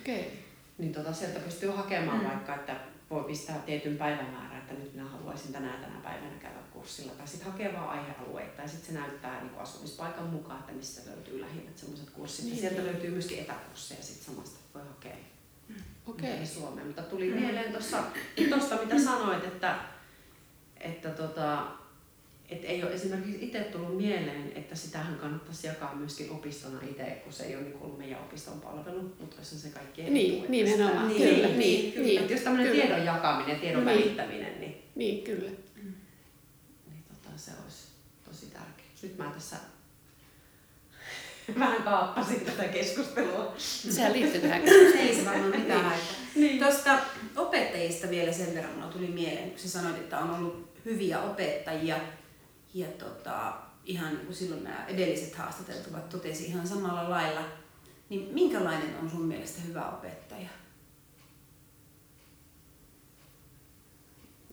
Okei. 0.00 0.20
Okay. 0.20 0.30
Niin 0.78 0.92
tota, 0.92 1.12
sieltä 1.12 1.38
pystyy 1.40 1.70
hakemaan 1.70 2.18
Mm. 2.18 2.24
mm. 2.24 2.28
vaikka, 2.30 2.54
että 2.54 2.76
voi 3.10 3.24
pistää 3.24 3.58
tietyn 3.58 3.96
päivämäärän, 3.96 4.58
että 4.58 4.74
nyt 4.74 4.94
minä 4.94 5.08
haluaisin 5.08 5.52
tänä 5.52 5.72
tänä 5.72 6.00
päivänä 6.02 6.38
käydä 6.40 6.58
kurssilla. 6.72 7.12
Tai 7.12 7.28
sitten 7.28 7.52
hakee 7.52 7.72
vaan 7.74 7.88
aihealueita 7.88 8.62
ja 8.62 8.68
sitten 8.68 8.94
se 8.94 9.00
näyttää 9.00 9.42
niin 9.42 9.58
asumispaikan 9.58 10.26
mukaan, 10.26 10.60
että 10.60 10.72
mistä 10.72 11.10
löytyy 11.10 11.40
lähimmät 11.40 11.78
sellaiset 11.78 12.10
kurssit. 12.10 12.44
Niin. 12.44 12.56
Ja 12.56 12.60
sieltä 12.60 12.86
löytyy 12.86 13.10
myöskin 13.10 13.38
etäkursseja 13.38 14.02
sitten 14.02 14.24
samasta 14.34 14.58
voi 14.74 14.82
hakea 14.88 15.16
Okei. 16.06 16.30
ympäri 16.30 16.46
Suomea. 16.46 16.84
Mutta 16.84 17.02
tuli 17.02 17.30
Mm. 17.30 17.40
mieleen 17.40 17.72
tuosta, 17.72 18.76
mitä 18.84 18.98
sanoit, 19.04 19.44
että, 19.44 19.78
että 20.80 21.08
tota, 21.10 21.66
et 22.48 22.64
ei 22.64 22.82
ole 22.82 22.92
esimerkiksi 22.94 23.44
itse 23.44 23.60
tullut 23.60 23.96
mieleen, 23.96 24.52
että 24.54 24.74
sitähän 24.74 25.16
kannattaisi 25.16 25.66
jakaa 25.66 25.94
myöskin 25.94 26.30
opistona 26.30 26.78
itse, 26.90 27.04
kun 27.04 27.32
se 27.32 27.44
ei 27.44 27.56
ole 27.56 27.64
niin 27.64 27.76
ollut 27.80 27.98
meidän 27.98 28.20
opiston 28.20 28.60
palvelu, 28.60 29.00
mutta 29.20 29.36
olisi 29.36 29.58
se 29.58 29.68
kaikkien 29.68 30.14
Niin, 30.14 30.34
että 30.34 30.50
nimenomaan. 30.50 31.08
Niin, 31.08 31.34
kyllä, 31.34 31.48
niin, 31.48 31.58
niin, 31.58 31.92
kyllä. 31.92 32.06
niin, 32.06 32.30
jos 32.30 32.40
tämmöinen 32.40 32.70
kyllä. 32.72 32.84
tiedon 32.84 33.06
jakaminen 33.06 33.54
ja 33.54 33.60
tiedon 33.60 33.86
Niin. 33.86 33.98
välittäminen, 33.98 34.60
niin, 34.60 34.82
Niin, 34.94 35.24
kyllä. 35.24 35.50
niin 36.86 37.04
tota, 37.08 37.38
se 37.38 37.50
olisi 37.64 37.86
tosi 38.24 38.46
tärkeää. 38.46 38.88
Nyt 39.02 39.18
mä 39.18 39.30
tässä 39.34 39.56
vähän 41.58 41.82
kaappasin 41.82 42.40
tätä 42.40 42.64
keskustelua. 42.64 43.54
Sehän 43.58 44.12
liittyy 44.12 44.40
tähän. 44.40 44.62
Ei 44.98 45.14
se 45.14 45.24
varmaan 45.24 45.60
mitään 45.60 45.84
haittaa. 45.84 46.14
Niin. 46.34 46.58
Tuosta 46.58 46.98
opettajista 47.36 48.10
vielä 48.10 48.32
sen 48.32 48.54
verran 48.54 48.88
tuli 48.92 49.06
mieleen, 49.06 49.50
kun 49.50 49.58
sä 49.58 49.68
sanoit, 49.68 49.96
että 49.96 50.18
on 50.18 50.30
ollut 50.30 50.68
hyviä 50.84 51.20
opettajia. 51.20 51.96
Ja 52.74 52.88
tota, 52.88 53.60
ihan 53.84 54.14
niin 54.14 54.26
kuin 54.26 54.36
silloin 54.36 54.64
nämä 54.64 54.86
edelliset 54.86 55.34
haastateltavat 55.34 56.08
totesi 56.08 56.44
ihan 56.44 56.68
samalla 56.68 57.10
lailla. 57.10 57.44
Niin 58.08 58.34
minkälainen 58.34 58.98
on 58.98 59.10
sun 59.10 59.22
mielestä 59.22 59.60
hyvä 59.60 59.90
opettaja? 59.90 60.48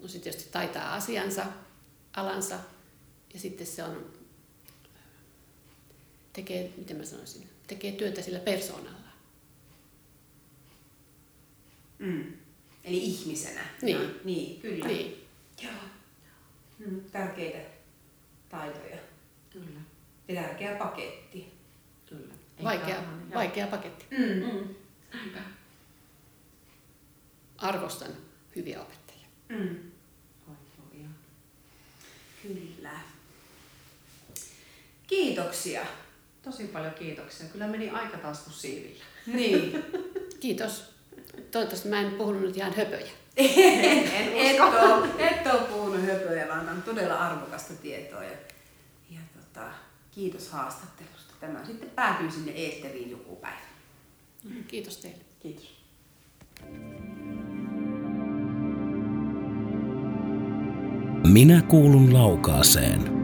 No 0.02 0.08
sitten 0.08 0.22
tietysti 0.22 0.52
taitaa 0.52 0.94
asiansa, 0.94 1.46
alansa 2.16 2.60
ja 3.34 3.40
sitten 3.40 3.68
se 3.68 3.84
on, 3.84 4.14
tekee, 6.34 6.74
miten 6.78 6.98
mä 6.98 7.06
sanoisin, 7.06 7.50
tekee 7.68 7.92
työtä 7.92 8.22
sillä 8.22 8.40
persoonalla. 8.40 9.10
Mm. 12.00 12.34
Eli 12.84 12.98
ihmisenä. 12.98 13.62
Niin. 13.82 14.02
Ja, 14.02 14.10
niin, 14.24 14.62
kyllä. 14.62 14.88
Niin, 14.88 15.28
Joo. 15.64 15.74
Mm, 16.80 17.02
tärkeitä 17.12 17.75
taitoja. 18.50 18.98
Kyllä, 19.50 19.80
Ja 20.28 20.42
tärkeä 20.42 20.76
paketti. 20.76 21.54
kyllä. 22.06 22.34
Ei 22.58 22.64
vaikea, 22.66 23.04
vaikea 23.34 23.68
paketti. 23.68 24.06
Mm. 24.12 24.26
Mm. 24.26 24.76
Näinpä. 25.14 25.40
arvostan 27.58 28.12
hyviä 28.56 28.82
opettajia. 28.82 29.28
Mm. 29.50 29.78
Kyllä. 32.42 32.92
Kiitoksia. 35.08 35.86
Tosi 36.44 36.64
paljon 36.68 36.94
kiitoksia. 36.94 37.48
Kyllä 37.48 37.68
meni 37.68 37.90
aika 37.90 38.18
taas 38.18 38.40
kuin 38.40 38.54
siivillä. 38.54 39.04
Niin. 39.28 39.84
Kiitos. 40.40 40.84
Toivottavasti 41.52 41.90
mä 41.90 42.02
en 42.02 42.12
puhunut 42.12 42.42
nyt 42.42 42.58
ihan 42.58 42.76
höpöjä. 42.76 43.12
En, 43.38 44.12
en 44.14 44.34
Et 44.56 44.60
usko. 44.62 44.78
ole, 44.80 45.08
et 45.20 45.48
ole 45.54 45.62
puhunut 45.62 46.02
höpöjä, 46.06 46.48
vaan 46.48 46.70
on 46.70 46.82
todella 46.82 47.16
arvokasta 47.16 47.74
tietoa. 47.74 48.24
Ja, 48.24 48.32
ja 49.10 49.20
tota, 49.36 49.68
kiitos 50.12 50.50
haastattelusta. 50.50 51.34
Tämä 51.40 51.66
sitten 51.66 51.90
päätyy 51.90 52.32
sinne 52.32 52.52
eetteriin 52.52 53.12
joku 53.12 53.36
päivä. 53.36 53.58
Kiitos 54.68 54.98
teille. 54.98 55.24
Kiitos. 55.40 55.76
Minä 61.34 61.62
kuulun 61.62 62.14
laukaaseen. 62.14 63.15